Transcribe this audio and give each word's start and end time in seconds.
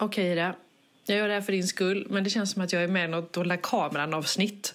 Okej 0.00 0.32
Ida, 0.32 0.54
jag 1.06 1.18
gör 1.18 1.28
det 1.28 1.34
här 1.34 1.40
för 1.40 1.52
din 1.52 1.66
skull, 1.66 2.06
men 2.10 2.24
det 2.24 2.30
känns 2.30 2.52
som 2.52 2.62
att 2.62 2.72
jag 2.72 2.82
är 2.82 2.88
med 2.88 3.04
i 3.04 3.08
något 3.08 3.32
Dolda 3.32 3.56
kameran-avsnitt. 3.56 4.74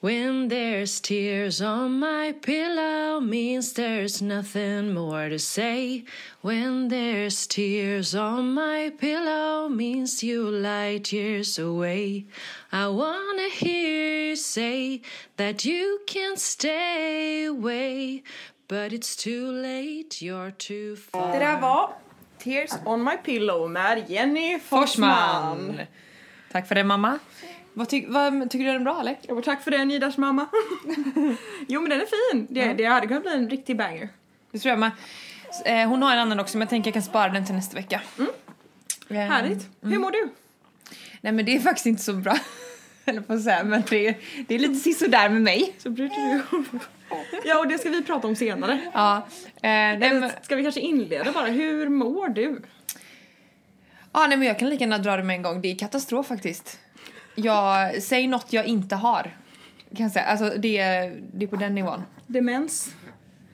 When 0.00 0.48
there's 0.50 1.00
tears 1.00 1.60
on 1.60 1.98
my 1.98 2.32
pillow 2.32 3.20
means 3.20 3.74
there's 3.74 4.22
nothing 4.22 4.94
more 4.94 5.30
to 5.30 5.38
say. 5.38 6.04
When 6.40 6.88
there's 6.88 7.48
tears 7.48 8.14
on 8.14 8.54
my 8.54 8.90
pillow 9.00 9.68
means 9.68 10.22
you 10.22 10.50
light 10.50 11.12
years 11.12 11.58
away. 11.58 12.26
I 12.70 12.86
wanna 12.86 13.48
hear 13.52 14.28
you 14.28 14.36
say 14.36 15.00
that 15.36 15.64
you 15.64 15.98
can 16.06 16.36
stay 16.36 17.46
away. 17.46 18.22
But 18.68 18.92
it's 18.92 19.16
too 19.16 19.50
late, 19.50 20.20
you're 20.20 20.52
too 20.52 20.96
far. 20.96 21.32
Det 21.32 21.38
där 21.38 21.60
var 21.60 21.90
Tears 22.48 22.70
on 22.84 23.04
my 23.04 23.16
pillow 23.24 23.70
med 23.70 24.10
Jenny 24.10 24.58
Forsman. 24.58 25.56
Forsman. 25.56 25.80
Tack 26.52 26.68
för 26.68 26.74
det 26.74 26.84
mamma. 26.84 27.18
Vad, 27.72 27.88
ty 27.88 28.06
vad 28.08 28.50
tycker 28.50 28.64
du 28.64 28.72
den 28.72 28.80
är 28.80 28.84
bra 28.84 29.00
eller? 29.00 29.16
Och 29.28 29.44
tack 29.44 29.62
för 29.62 29.70
den 29.70 29.90
Idas 29.90 30.16
mamma. 30.16 30.46
jo 31.68 31.80
men 31.80 31.90
den 31.90 32.00
är 32.00 32.32
fin. 32.32 32.46
Det, 32.50 32.72
det 32.72 32.84
hade 32.84 33.06
kunnat 33.06 33.22
bli 33.22 33.32
en 33.34 33.50
riktig 33.50 33.76
banger. 33.76 34.08
Det 34.50 34.58
tror 34.58 34.70
jag 34.70 34.78
med. 34.78 34.90
Eh, 35.64 35.88
hon 35.88 36.02
har 36.02 36.12
en 36.12 36.18
annan 36.18 36.40
också 36.40 36.58
men 36.58 36.60
jag 36.60 36.70
tänker 36.70 36.88
jag 36.88 36.94
kan 36.94 37.02
spara 37.02 37.28
den 37.28 37.46
till 37.46 37.54
nästa 37.54 37.76
vecka. 37.76 38.00
Mm. 38.18 38.30
Eh, 39.08 39.16
Härligt. 39.16 39.68
Hur 39.80 39.98
mår 39.98 40.10
du? 40.10 40.28
Nej 41.20 41.32
men 41.32 41.44
det 41.44 41.56
är 41.56 41.60
faktiskt 41.60 41.86
inte 41.86 42.02
så 42.02 42.12
bra. 42.12 42.38
Eller 43.08 43.20
på 43.20 43.38
säga 43.38 43.64
men 43.64 43.82
det 43.90 44.08
är, 44.08 44.14
det 44.48 44.54
är 44.54 44.58
lite 44.58 44.74
sisådär 44.74 45.28
med 45.28 45.42
mig. 45.42 45.72
Så 45.78 45.90
bryter 45.90 46.16
du 46.16 46.36
ihop. 46.56 46.82
Ja 47.44 47.58
och 47.58 47.68
det 47.68 47.78
ska 47.78 47.90
vi 47.90 48.02
prata 48.02 48.26
om 48.28 48.36
senare. 48.36 48.80
Ja. 48.94 49.26
Eh, 49.62 49.70
Eller 49.70 50.32
ska 50.44 50.56
vi 50.56 50.62
kanske 50.62 50.80
inleda 50.80 51.32
bara? 51.32 51.46
Hur 51.46 51.88
mår 51.88 52.28
du? 52.28 52.62
ja, 54.12 54.26
nej 54.26 54.38
men 54.38 54.48
jag 54.48 54.58
kan 54.58 54.68
lika 54.70 54.84
gärna 54.84 54.98
dra 54.98 55.16
det 55.16 55.22
med 55.22 55.36
en 55.36 55.42
gång. 55.42 55.60
Det 55.60 55.70
är 55.70 55.76
katastrof 55.76 56.26
faktiskt. 56.26 56.78
Jag, 57.34 58.02
säg 58.02 58.26
något 58.26 58.52
jag 58.52 58.66
inte 58.66 58.96
har. 58.96 59.22
Kan 59.96 60.02
jag 60.02 60.12
säga. 60.12 60.24
Alltså 60.24 60.52
det, 60.58 60.78
är- 60.78 61.20
det 61.32 61.44
är 61.44 61.48
på 61.48 61.56
den 61.56 61.74
nivån. 61.74 62.02
Demens? 62.26 62.94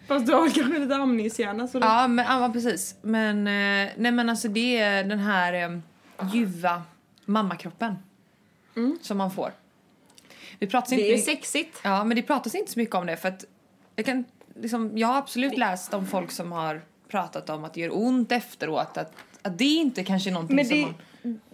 Fast 0.08 0.26
du 0.26 0.32
har 0.32 0.48
kanske 0.50 0.78
lite 0.78 0.94
amningshjärna 0.96 1.68
så 1.68 1.78
det... 1.78 1.86
Ja, 1.86 2.08
men, 2.08 2.24
ja 2.24 2.50
precis. 2.52 2.96
Men, 3.02 3.38
eh, 3.46 3.90
nej 3.96 4.12
men 4.12 4.28
alltså 4.30 4.48
det 4.48 4.78
är 4.78 5.04
den 5.04 5.18
här 5.18 5.52
eh, 5.52 5.78
ljuva 6.32 6.82
mammakroppen. 7.24 7.94
Som 9.02 9.18
man 9.18 9.30
får. 9.30 9.52
Vi 10.58 10.66
pratar 10.66 10.92
inte 10.92 11.04
Det 11.04 11.10
är 11.10 11.16
mycket- 11.16 11.24
sexigt. 11.24 11.80
Ja, 11.84 12.04
men 12.04 12.16
det 12.16 12.22
pratas 12.22 12.54
inte 12.54 12.72
så 12.72 12.78
mycket 12.78 12.94
om 12.94 13.06
det 13.06 13.16
för 13.16 13.28
att 13.28 13.44
jag 13.96 14.06
kan 14.06 14.24
liksom, 14.60 14.98
jag 14.98 15.08
har 15.08 15.18
absolut 15.18 15.58
läst 15.58 15.94
om 15.94 16.06
folk 16.06 16.30
som 16.30 16.52
har 16.52 16.80
pratat 17.08 17.50
om 17.50 17.64
att 17.64 17.74
det 17.74 17.80
gör 17.80 17.96
ont 17.96 18.32
efteråt, 18.32 18.96
att, 18.96 19.12
att 19.42 19.58
det 19.58 19.64
inte 19.64 20.04
kanske 20.04 20.30
är 20.30 20.32
någonting 20.34 20.56
Men 20.56 20.64
som 20.66 20.76
det... 20.76 20.82
man 20.84 20.94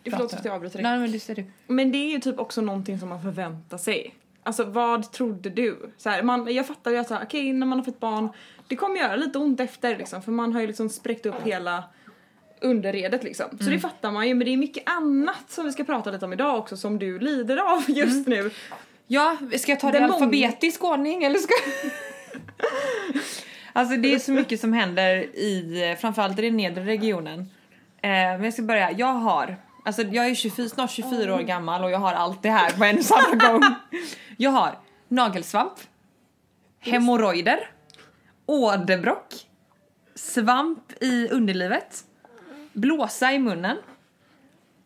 Förlåt 0.05 0.35
att 0.35 0.45
jag 0.45 0.55
avbryter 0.55 0.79
dig. 0.79 0.83
Nej 0.83 0.99
men 0.99 1.13
det 1.13 1.21
ser 1.21 1.35
du. 1.35 1.45
Men 1.67 1.93
det 1.93 1.99
är 1.99 2.11
ju 2.11 2.19
typ 2.21 2.39
också 2.39 2.61
någonting 2.61 2.99
som 2.99 3.09
man 3.09 3.23
förväntar 3.23 3.79
sig. 3.79 4.15
Alltså 4.43 4.65
vad 4.65 5.13
trodde 5.13 5.51
du? 5.51 5.91
Så 5.97 6.09
här, 6.11 6.23
man, 6.23 6.55
jag 6.55 6.67
fattar 6.67 6.91
ju 6.91 6.97
att 6.97 7.11
okej 7.11 7.53
när 7.53 7.67
man 7.67 7.79
har 7.79 7.85
fått 7.85 8.01
barn, 8.01 8.29
det 8.69 8.77
kommer 8.77 8.97
göra 8.97 9.17
lite 9.17 9.39
ont 9.39 9.61
efter 9.61 9.97
liksom 9.99 10.23
för 10.23 10.33
man 10.33 10.53
har 10.53 10.61
ju 10.61 10.67
liksom 10.67 10.89
spräckt 10.89 11.27
upp 11.27 11.43
hela 11.45 11.85
underredet 12.61 13.25
liksom. 13.25 13.59
Så 13.61 13.71
det 13.71 13.81
fattar 13.81 14.11
man 14.11 14.29
ju 14.29 14.35
men 14.35 14.45
det 14.45 14.53
är 14.53 14.57
mycket 14.57 14.83
annat 14.89 15.45
som 15.49 15.65
vi 15.65 15.73
ska 15.73 15.85
prata 15.85 16.11
lite 16.11 16.25
om 16.25 16.33
idag 16.33 16.59
också 16.59 16.77
som 16.77 16.99
du 16.99 17.19
lider 17.19 17.57
av 17.57 17.85
just 17.89 18.27
nu. 18.27 18.51
Ja, 19.07 19.37
ska 19.59 19.73
jag 19.73 19.81
ta 19.81 19.91
det 19.91 19.99
i 19.99 20.03
alfabetisk 20.03 20.85
ordning 20.85 21.25
eller 21.25 21.39
ska 21.39 21.55
Alltså 23.73 23.97
det 23.97 24.15
är 24.15 24.19
så 24.19 24.33
mycket 24.33 24.61
som 24.61 24.73
händer 24.73 25.17
i, 25.37 25.97
framförallt 26.01 26.39
i 26.39 26.43
den 26.43 26.57
nedre 26.57 26.85
regionen. 26.85 27.41
Eh, 28.03 28.11
men 28.11 28.45
jag 28.45 28.53
ska 28.53 28.63
börja, 28.63 28.91
jag 28.91 29.13
har, 29.13 29.57
alltså 29.85 30.03
jag 30.03 30.27
är 30.27 30.35
24, 30.35 30.69
snart 30.69 30.91
24 30.91 31.35
år 31.35 31.41
gammal 31.41 31.85
och 31.85 31.91
jag 31.91 31.99
har 31.99 32.13
allt 32.13 32.43
det 32.43 32.51
här 32.51 32.71
på 32.71 32.85
en 32.85 32.99
och 32.99 33.05
samma 33.05 33.35
gång. 33.35 33.63
Jag 34.37 34.51
har 34.51 34.79
nagelsvamp, 35.09 35.73
hemorrojder, 36.81 37.71
åderbråck, 38.47 39.35
svamp 40.15 41.03
i 41.03 41.29
underlivet, 41.29 42.05
blåsa 42.73 43.33
i 43.33 43.39
munnen 43.39 43.77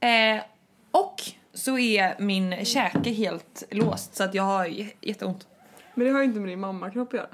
eh, 0.00 0.42
och 0.90 1.22
så 1.52 1.78
är 1.78 2.14
min 2.18 2.64
käke 2.64 3.10
helt 3.10 3.62
låst 3.70 4.14
så 4.14 4.24
att 4.24 4.34
jag 4.34 4.42
har 4.42 4.68
jätteont. 5.00 5.46
Men 5.94 6.06
det 6.06 6.12
har 6.12 6.20
ju 6.20 6.24
inte 6.24 6.40
med 6.40 6.48
din 6.48 6.60
mammakropp 6.60 7.08
att 7.08 7.14
göra. 7.14 7.28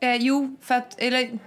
Eh, 0.00 0.16
jo, 0.16 0.56
för 0.60 0.74
att, 0.74 0.98
eller 0.98 1.38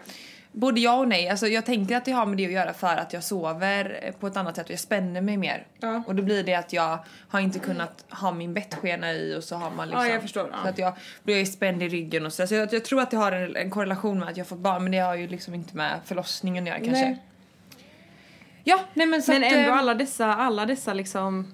både 0.52 0.82
ja 0.82 1.00
och 1.00 1.08
nej. 1.08 1.30
Alltså 1.30 1.48
jag 1.48 1.66
tänker 1.66 1.98
att 1.98 2.06
det 2.06 2.12
har 2.12 2.26
med 2.26 2.38
det 2.38 2.46
att 2.46 2.52
göra 2.52 2.74
för 2.74 2.96
att 2.96 3.14
jag 3.14 3.24
sover 3.24 4.00
eh, 4.02 4.14
på 4.14 4.28
ett 4.28 4.38
annat 4.38 4.56
sätt 4.56 4.66
och 4.66 4.72
jag 4.72 4.80
spänner 4.80 5.22
mig 5.22 5.38
mer. 5.38 5.68
Ja. 5.80 6.04
Och 6.08 6.16
då 6.16 6.24
blir 6.24 6.44
det 6.44 6.56
att 6.56 6.74
jag 6.74 7.00
har 7.28 7.40
inte 7.40 7.60
kunnat 7.60 8.06
ha 8.10 8.32
min 8.32 8.54
bettskena 8.54 9.14
i 9.14 9.36
och 9.36 9.44
så 9.44 9.56
har 9.56 9.72
man 9.72 9.88
liksom... 9.88 10.06
Ja, 10.06 10.14
jag 10.14 10.22
förstår, 10.22 10.50
ja. 10.52 10.58
Så 10.64 10.70
att 10.70 10.78
jag 10.78 10.94
blir 11.24 11.46
spänd 11.46 11.84
i 11.84 11.90
ryggen 11.90 12.26
och 12.26 12.34
så. 12.34 12.48
så 12.48 12.56
jag, 12.56 12.74
jag 12.74 12.86
tror 12.86 13.02
att 13.02 13.12
det 13.12 13.18
har 13.18 13.32
en, 13.32 13.56
en 13.56 13.70
korrelation 13.70 14.20
med 14.20 14.30
att 14.30 14.38
jag 14.38 14.48
fått 14.48 14.60
barn 14.60 14.84
men 14.84 14.92
det 14.92 15.00
har 15.00 15.16
ju 15.16 15.28
liksom 15.28 15.54
inte 15.54 15.78
med 15.78 16.00
förlossningen 16.06 16.64
att 16.64 16.68
göra 16.68 16.80
kanske. 16.80 17.06
Nej. 17.06 17.22
Ja, 18.68 18.80
nej 18.94 19.08
men 19.08 19.22
så 19.22 19.32
Men 19.32 19.44
att, 19.44 19.52
ändå 19.52 19.70
eh, 19.72 19.78
alla 19.78 19.94
dessa, 19.94 20.34
alla 20.36 20.66
dessa 20.66 20.94
liksom... 20.94 21.48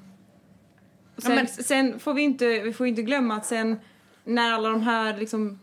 Sen, 1.18 1.36
men- 1.36 1.48
sen 1.48 2.00
får 2.00 2.14
vi 2.14 2.22
inte, 2.22 2.46
vi 2.60 2.74
får 2.74 2.88
inte 2.88 3.02
glömma 3.02 3.36
att 3.36 3.46
sen 3.46 3.80
när 4.24 4.52
alla 4.54 4.70
de 4.70 4.82
här 4.82 5.18
liksom... 5.18 5.60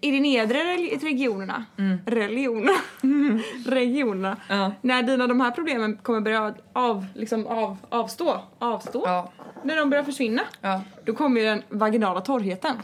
I 0.00 0.10
de 0.10 0.20
nedre 0.20 0.58
regionerna, 1.02 1.64
religionerna, 2.06 2.72
regionerna, 3.66 4.36
Ja. 4.48 4.72
när 4.82 5.02
dina 5.02 5.26
de 5.26 5.40
här 5.40 5.50
problemen 5.50 5.96
kommer 5.96 6.20
börja 6.20 6.54
av, 6.72 7.06
liksom 7.14 7.46
av, 7.46 7.76
avstå, 7.88 8.40
avstå, 8.58 9.02
Ja, 9.06 9.32
när 9.62 9.76
de 9.76 9.90
börjar 9.90 10.04
försvinna, 10.04 10.42
ja, 10.60 10.80
då 11.04 11.14
kommer 11.14 11.40
ju 11.40 11.46
den 11.46 11.62
vaginala 11.68 12.20
torrheten. 12.20 12.76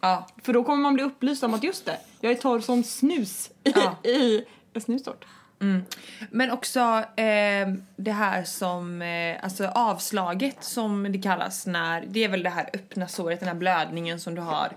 ja. 0.00 0.26
För 0.42 0.52
då 0.52 0.64
kommer 0.64 0.82
man 0.82 0.94
bli 0.94 1.02
upplyst 1.02 1.42
om 1.44 1.54
att 1.54 1.64
just 1.64 1.86
det, 1.86 1.96
jag 2.20 2.32
är 2.32 2.36
torr 2.36 2.60
som 2.60 2.82
snus 2.84 3.50
i, 3.64 3.72
Ja. 3.74 4.08
i 4.10 4.44
en 4.78 4.82
snustort. 4.84 5.24
Mm. 5.60 5.82
Men 6.30 6.50
också 6.50 6.80
eh, 7.16 7.68
det 7.96 8.12
här 8.12 8.44
som, 8.44 9.02
eh, 9.02 9.44
alltså 9.44 9.66
avslaget 9.66 10.64
som 10.64 11.12
det 11.12 11.18
kallas 11.18 11.66
när, 11.66 12.04
det 12.08 12.24
är 12.24 12.28
väl 12.28 12.42
det 12.42 12.50
här 12.50 12.70
öppna 12.72 13.08
såret, 13.08 13.40
den 13.40 13.48
här 13.48 13.56
blödningen 13.56 14.20
som 14.20 14.34
du 14.34 14.40
har 14.40 14.72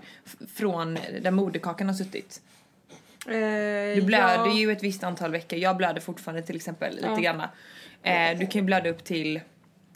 från 0.54 0.94
där 1.22 1.30
moderkakan 1.30 1.86
har 1.86 1.94
suttit. 1.94 2.40
Du 3.94 4.02
blöder 4.02 4.46
ja. 4.46 4.52
ju 4.52 4.72
ett 4.72 4.82
visst 4.82 5.04
antal 5.04 5.30
veckor, 5.30 5.58
jag 5.58 5.76
blöder 5.76 6.00
fortfarande 6.00 6.42
till 6.42 6.56
exempel 6.56 6.94
lite 6.94 7.06
Ja. 7.08 7.16
grann. 7.16 7.40
Eh, 8.02 8.38
du 8.38 8.46
kan 8.46 8.60
ju 8.60 8.62
blöda 8.62 8.90
upp 8.90 9.04
till, 9.04 9.40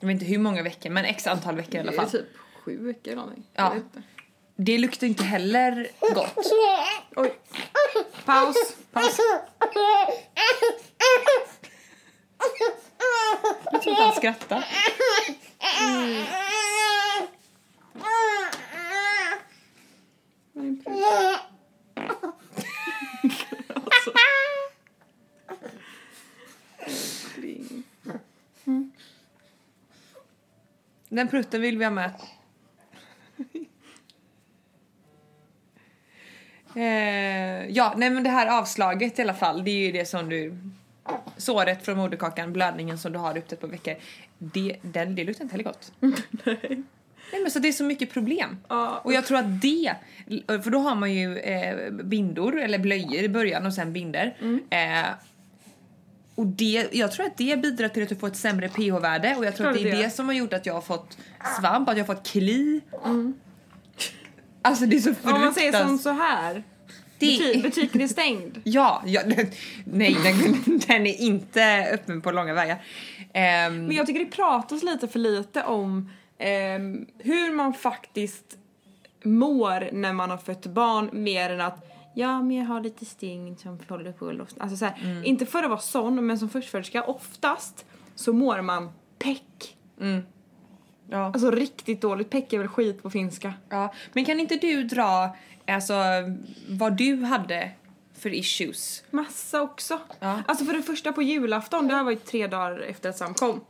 jag 0.00 0.06
vet 0.06 0.14
inte 0.14 0.24
hur 0.24 0.38
många 0.38 0.62
veckor 0.62 0.90
men 0.90 1.04
x 1.04 1.26
antal 1.26 1.56
veckor 1.56 1.74
i 1.74 1.78
alla 1.78 1.90
Det 1.90 1.96
är 1.96 2.00
fall. 2.00 2.10
typ 2.10 2.26
sju 2.64 2.86
veckor 2.86 3.12
eller 3.12 3.16
någonting. 3.22 3.44
Ja. 3.54 3.74
Det 4.56 4.78
luktar 4.78 5.06
inte 5.06 5.24
heller 5.24 5.88
gott. 6.00 6.52
Oj. 7.16 7.38
Paus. 8.24 8.56
Paus. 8.92 9.18
Jag 13.72 13.82
tror 13.82 13.92
att 13.92 13.98
han 13.98 14.12
skrattar. 14.12 14.66
Alltså. 23.84 24.12
Den 31.08 31.28
prutten 31.28 31.60
vill 31.60 31.78
vi 31.78 31.84
ha 31.84 31.90
med. 31.90 32.12
Ja, 37.76 37.94
nej 37.96 38.10
men 38.10 38.22
det 38.22 38.30
här 38.30 38.58
avslaget 38.58 39.18
i 39.18 39.22
alla 39.22 39.34
fall, 39.34 39.64
det 39.64 39.70
är 39.70 39.86
ju 39.86 39.92
det 39.92 40.08
som 40.08 40.28
du... 40.28 40.56
Såret 41.36 41.84
från 41.84 41.96
moderkakan, 41.96 42.52
blödningen 42.52 42.98
som 42.98 43.12
du 43.12 43.18
har 43.18 43.38
upp 43.38 43.52
ett 43.52 43.60
par 43.60 43.68
veckor. 43.68 43.94
Det, 44.38 44.76
den, 44.82 45.14
det 45.14 45.24
luktar 45.24 45.44
inte 45.44 45.52
heller 45.52 45.64
gott. 45.64 45.92
Nej. 46.00 46.82
Nej 47.32 47.42
men 47.42 47.50
så 47.50 47.58
det 47.58 47.68
är 47.68 47.72
så 47.72 47.84
mycket 47.84 48.10
problem. 48.10 48.56
Ja. 48.68 49.00
Och 49.04 49.12
jag 49.12 49.26
tror 49.26 49.38
att 49.38 49.62
det, 49.62 49.94
för 50.46 50.70
då 50.70 50.78
har 50.78 50.94
man 50.94 51.14
ju 51.14 51.38
eh, 51.38 51.90
bindor 51.90 52.60
eller 52.60 52.78
blöjor 52.78 53.22
i 53.22 53.28
början 53.28 53.66
och 53.66 53.74
sen 53.74 53.92
binder. 53.92 54.36
Eh, 54.70 55.06
och 56.34 56.46
det, 56.46 56.88
jag 56.92 57.12
tror 57.12 57.26
att 57.26 57.36
det 57.36 57.60
bidrar 57.62 57.88
till 57.88 58.02
att 58.02 58.08
du 58.08 58.16
får 58.16 58.26
ett 58.26 58.36
sämre 58.36 58.68
pH-värde 58.68 59.34
och 59.36 59.44
jag 59.44 59.56
tror 59.56 59.68
att 59.68 59.74
det 59.74 59.80
är 59.80 59.96
det? 59.96 60.02
det 60.02 60.10
som 60.10 60.26
har 60.26 60.34
gjort 60.34 60.52
att 60.52 60.66
jag 60.66 60.74
har 60.74 60.80
fått 60.80 61.18
svamp, 61.60 61.88
att 61.88 61.96
jag 61.96 62.04
har 62.04 62.14
fått 62.14 62.26
kli. 62.26 62.80
Alltså 64.62 64.86
det 64.86 64.96
är 64.96 65.00
så 65.00 65.10
Om 65.22 65.30
man 65.40 65.54
säger 65.54 65.72
som 65.72 65.80
fruktansvärt. 65.80 66.02
så 66.02 66.10
här. 66.10 66.62
Det- 67.18 67.26
Buti- 67.26 67.62
butiken 67.62 68.00
är 68.00 68.08
stängd. 68.08 68.60
Ja, 68.64 69.02
ja 69.06 69.20
nej 69.84 70.16
den, 70.24 70.62
den 70.86 71.06
är 71.06 71.20
inte 71.20 71.88
öppen 71.92 72.20
på 72.20 72.30
långa 72.30 72.54
vägar. 72.54 72.82
Ehm, 73.32 73.86
Men 73.86 73.96
jag 73.96 74.06
tycker 74.06 74.20
det 74.20 74.30
pratas 74.30 74.82
lite 74.82 75.08
för 75.08 75.18
lite 75.18 75.62
om 75.64 76.10
ehm, 76.38 77.06
hur 77.18 77.52
man 77.54 77.74
faktiskt 77.74 78.58
mår 79.24 79.88
när 79.92 80.12
man 80.12 80.30
har 80.30 80.38
fött 80.38 80.66
barn 80.66 81.10
mer 81.12 81.50
än 81.50 81.60
att 81.60 81.82
Ja, 82.18 82.42
men 82.42 82.56
jag 82.56 82.64
har 82.64 82.80
lite 82.80 83.04
sting 83.04 83.56
som 83.56 83.78
håller 83.88 84.12
på 84.12 84.28
att 84.28 84.34
lossna. 84.34 84.62
Alltså 84.62 84.76
så 84.76 84.84
här, 84.84 84.94
Mm. 85.04 85.24
inte 85.24 85.46
för 85.46 85.62
att 85.62 85.70
vara 85.70 85.80
sån, 85.80 86.26
men 86.26 86.38
som 86.38 86.48
förstföderska 86.48 87.02
oftast 87.04 87.84
så 88.14 88.32
mår 88.32 88.60
man 88.60 88.90
peck. 89.18 89.76
Ja. 91.10 91.24
Alltså 91.26 91.50
riktigt 91.50 92.00
dåligt. 92.00 92.30
Peck 92.30 92.52
är 92.52 92.58
väl 92.58 92.68
skit 92.68 93.02
på 93.02 93.10
finska. 93.10 93.54
ja. 93.68 93.92
Men 94.12 94.24
kan 94.24 94.40
inte 94.40 94.56
du 94.56 94.82
dra 94.84 95.36
alltså, 95.68 95.94
vad 96.68 96.96
du 96.96 97.22
hade 97.24 97.70
för 98.18 98.34
issues? 98.34 99.04
Massa 99.10 99.62
också. 99.62 100.00
Ja. 100.20 100.42
Alltså 100.46 100.64
för 100.64 100.72
det 100.72 100.82
första 100.82 101.12
på 101.12 101.22
julafton, 101.22 101.88
det 101.88 101.94
här 101.94 102.04
var 102.04 102.10
ju 102.10 102.16
tre 102.16 102.46
dagar 102.46 102.78
efter 102.78 103.08
att 103.08 103.16
Sam 103.16 103.34
kom. 103.34 103.60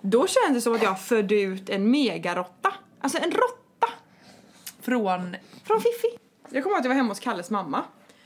Då 0.00 0.26
kändes 0.26 0.54
det 0.54 0.60
som 0.60 0.74
att 0.74 0.82
jag 0.82 1.00
födde 1.00 1.40
ut 1.40 1.70
en 1.70 1.90
megarotta. 1.90 2.72
Alltså 3.00 3.18
en 3.18 3.30
råtta 3.30 3.92
Från... 4.80 5.36
från 5.64 5.80
Fiffi. 5.80 6.18
Jag 6.50 6.62
kommer 6.62 6.74
ihåg 6.74 6.80
att 6.80 6.84
jag 6.84 6.88
var 6.90 6.96
hemma 6.96 7.08
hos 7.08 7.20
Kalles 7.20 7.50
mamma. 7.50 7.82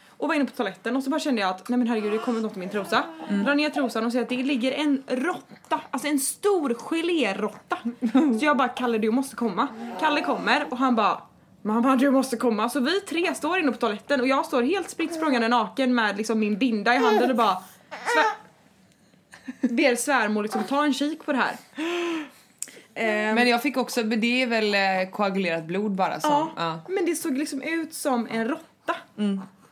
Och 0.09 0.29
var 0.29 0.35
inne 0.35 0.45
på 0.45 0.57
toaletten 0.57 0.97
och 0.97 1.03
så 1.03 1.11
bara 1.11 1.21
kände 1.21 1.41
jag 1.41 1.51
att 1.51 1.69
nej 1.69 1.79
men 1.79 1.89
herregud 1.89 2.13
det 2.13 2.19
kommer 2.19 2.41
något 2.41 2.57
i 2.57 2.59
min 2.59 2.69
trosa. 2.69 3.05
Drar 3.45 3.55
ner 3.55 3.71
trosan 3.71 4.07
och 4.07 4.13
ser 4.13 4.23
att 4.23 4.29
det 4.29 4.43
ligger 4.43 4.73
en 4.73 5.03
råtta, 5.07 5.81
alltså 5.91 6.09
en 6.09 6.19
stor 6.19 6.75
geléråtta. 6.75 7.79
Så 8.41 8.45
jag 8.45 8.57
bara 8.57 8.69
Kalle 8.69 8.99
du 8.99 9.11
måste 9.11 9.37
komma. 9.37 9.69
Kalle 10.01 10.23
kommer 10.23 10.67
och 10.71 10.79
han 10.79 10.97
bara 10.97 11.23
Mamma 11.63 11.97
du 11.97 12.11
måste 12.11 12.37
komma. 12.37 12.69
Så 12.69 12.81
vi 12.81 13.01
tre 13.01 13.35
står 13.35 13.59
inne 13.59 13.73
på 13.73 13.79
toaletten 13.79 14.21
och 14.21 14.27
jag 14.29 14.47
står 14.47 14.63
helt 14.63 14.91
spritt 14.91 15.15
språngande 15.15 15.49
naken 15.49 15.95
med 15.95 16.17
liksom 16.17 16.39
min 16.41 16.59
binda 16.59 16.95
i 16.95 16.99
handen 16.99 17.31
och 17.31 17.37
bara 17.37 17.63
svär... 17.91 19.69
ber 19.75 19.97
svärmor 19.97 20.43
liksom 20.43 20.65
ta 20.65 20.85
en 20.85 20.95
kik 20.95 21.25
på 21.25 21.33
det 21.33 21.39
här. 21.39 21.57
Ehm, 22.95 23.35
Men 23.35 23.49
jag 23.49 23.63
fick 23.63 23.77
också, 23.77 24.03
det 24.03 24.43
är 24.43 24.47
väl 24.47 24.75
eh, 24.75 25.11
koagulerat 25.13 25.65
blod 25.65 25.91
bara 25.93 26.21
som... 26.21 26.31
ja, 26.31 26.51
Ja. 26.57 26.81
men 26.89 27.07
det 27.07 27.15
såg 27.15 27.39
liksom 27.39 27.63
ut 27.63 27.95
som 27.95 28.29
en 28.31 28.49
råtta. 28.49 28.97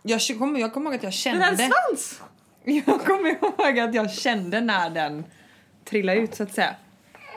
Jag 0.02 0.20
kommer, 0.38 0.61
jag 0.61 0.73
kommer 0.75 0.91
ihåg 0.91 0.94
att 0.96 1.02
jag 1.02 1.11
Den 1.11 1.12
kände... 1.12 1.44
hade 1.44 1.56
svans! 1.56 2.20
Jag 2.64 3.05
kommer 3.05 3.31
ihåg 3.31 3.79
att 3.79 3.94
jag 3.94 4.11
kände 4.12 4.61
när 4.61 4.91
den 4.91 5.25
trillade 5.84 6.19
ut 6.20 6.34
så 6.34 6.43
att 6.43 6.55
säga. 6.55 6.75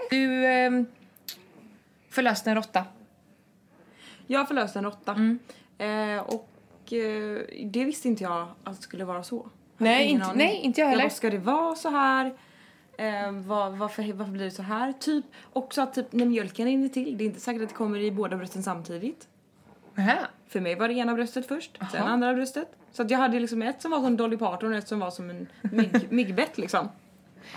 Du 0.09 0.45
eh, 0.45 0.71
förlöste 2.09 2.49
en 2.49 2.55
råtta. 2.55 2.85
Jag 4.31 4.47
förlöste 4.47 4.79
en 4.79 4.85
råtta. 4.85 5.11
Mm. 5.11 5.39
Eh, 5.77 6.21
och 6.23 6.93
eh, 6.93 7.41
det 7.65 7.85
visste 7.85 8.07
inte 8.07 8.23
jag 8.23 8.47
att 8.63 8.75
det 8.75 8.81
skulle 8.81 9.05
vara 9.05 9.23
så. 9.23 9.35
Jag 9.77 9.85
Nej, 9.85 10.05
inte- 10.07 10.25
aning. 10.25 10.37
nej, 10.37 10.55
inte 10.63 10.81
jag 10.81 10.87
heller. 10.87 11.03
bara, 11.03 11.09
ska 11.09 11.29
det 11.29 11.37
vara 11.37 11.75
så 11.75 11.89
här? 11.89 12.25
Eh, 12.97 13.31
vad, 13.31 13.77
varför, 13.77 14.13
varför 14.13 14.31
blir 14.31 14.45
det 14.45 14.51
så 14.51 14.63
här? 14.63 14.93
Typ 14.93 15.25
också 15.53 15.81
att 15.81 15.93
typ, 15.93 16.11
när 16.11 16.25
mjölken 16.25 16.65
rinner 16.65 16.87
till, 16.87 17.17
det 17.17 17.23
är 17.23 17.25
inte 17.25 17.39
säkert 17.39 17.61
att 17.61 17.69
det 17.69 17.75
kommer 17.75 17.99
i 17.99 18.11
båda 18.11 18.37
brösten 18.37 18.63
samtidigt. 18.63 19.27
Nähä. 19.95 20.17
För 20.47 20.59
mig 20.59 20.75
var 20.75 20.87
det 20.87 20.93
ena 20.93 21.13
bröstet 21.13 21.47
först, 21.47 21.77
sen 21.91 22.01
Aha. 22.01 22.09
andra 22.09 22.33
bröstet. 22.33 22.67
Så 22.91 23.01
att 23.01 23.11
jag 23.11 23.17
hade 23.17 23.39
liksom 23.39 23.61
ett 23.61 23.81
som 23.81 23.91
var 23.91 23.99
som 24.01 24.17
Dolly 24.17 24.37
Parton 24.37 24.71
och 24.71 24.77
ett 24.77 24.87
som 24.87 24.99
var 24.99 25.11
som 25.11 25.29
en 25.29 25.47
mygg, 25.61 26.07
myggbett 26.11 26.57
liksom. 26.57 26.89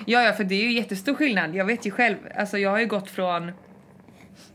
Ja, 0.07 0.23
ja, 0.23 0.33
för 0.33 0.45
det 0.45 0.55
är 0.55 0.63
ju 0.65 0.73
jättestor 0.73 1.15
skillnad. 1.15 1.55
Jag 1.55 1.65
vet 1.65 1.87
ju 1.87 1.91
själv, 1.91 2.17
alltså 2.37 2.59
jag 2.59 2.71
har 2.71 2.79
ju 2.79 2.87
gått 2.87 3.11
från 3.11 3.53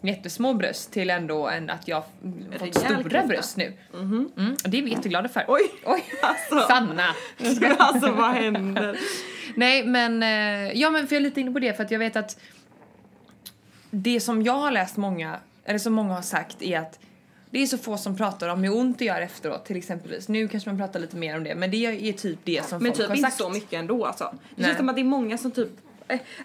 jättesmå 0.01 0.53
bröst 0.53 0.91
till 0.91 1.09
ändå 1.09 1.47
en, 1.47 1.69
att 1.69 1.87
jag 1.87 2.03
fått 2.59 2.75
stora 2.75 3.01
klyfta. 3.03 3.27
bröst 3.27 3.57
nu. 3.57 3.73
Mm, 3.93 4.29
och 4.63 4.69
det 4.69 4.77
är 4.77 4.81
vi 4.81 4.91
jätteglada 4.91 5.29
för. 5.29 5.45
Oj! 5.47 5.61
Oj! 5.85 6.03
Alltså, 6.21 6.67
Sanna! 6.67 7.15
alltså 7.77 8.11
vad 8.11 8.31
händer? 8.31 8.99
Nej 9.55 9.85
men, 9.85 10.23
eh, 10.23 10.79
ja 10.79 10.89
men 10.89 11.07
för 11.07 11.15
jag 11.15 11.19
är 11.21 11.23
lite 11.23 11.41
inne 11.41 11.51
på 11.51 11.59
det 11.59 11.73
för 11.73 11.83
att 11.83 11.91
jag 11.91 11.99
vet 11.99 12.15
att 12.15 12.39
det 13.91 14.19
som 14.19 14.43
jag 14.43 14.53
har 14.53 14.71
läst 14.71 14.97
många, 14.97 15.39
eller 15.65 15.79
som 15.79 15.93
många 15.93 16.13
har 16.13 16.21
sagt 16.21 16.61
är 16.61 16.79
att 16.79 16.99
det 17.51 17.59
är 17.59 17.65
så 17.67 17.77
få 17.77 17.97
som 17.97 18.17
pratar 18.17 18.49
om 18.49 18.63
hur 18.63 18.77
ont 18.77 18.99
det 18.99 19.05
gör 19.05 19.21
efteråt 19.21 19.65
till 19.65 19.77
exempelvis. 19.77 20.27
Nu 20.27 20.47
kanske 20.47 20.69
man 20.69 20.77
pratar 20.77 20.99
lite 20.99 21.15
mer 21.15 21.37
om 21.37 21.43
det 21.43 21.55
men 21.55 21.71
det 21.71 21.85
är 22.09 22.13
typ 22.13 22.39
det 22.43 22.65
som 22.65 22.83
Men 22.83 22.91
folk 22.91 22.97
typ 22.97 23.07
har 23.07 23.15
inte 23.15 23.29
sagt. 23.29 23.41
så 23.41 23.49
mycket 23.49 23.73
ändå 23.73 24.05
alltså. 24.05 24.23
Det 24.33 24.39
Nej. 24.55 24.65
känns 24.65 24.77
som 24.77 24.89
att 24.89 24.95
det 24.95 25.01
är 25.01 25.03
många 25.03 25.37
som 25.37 25.51
typ 25.51 25.69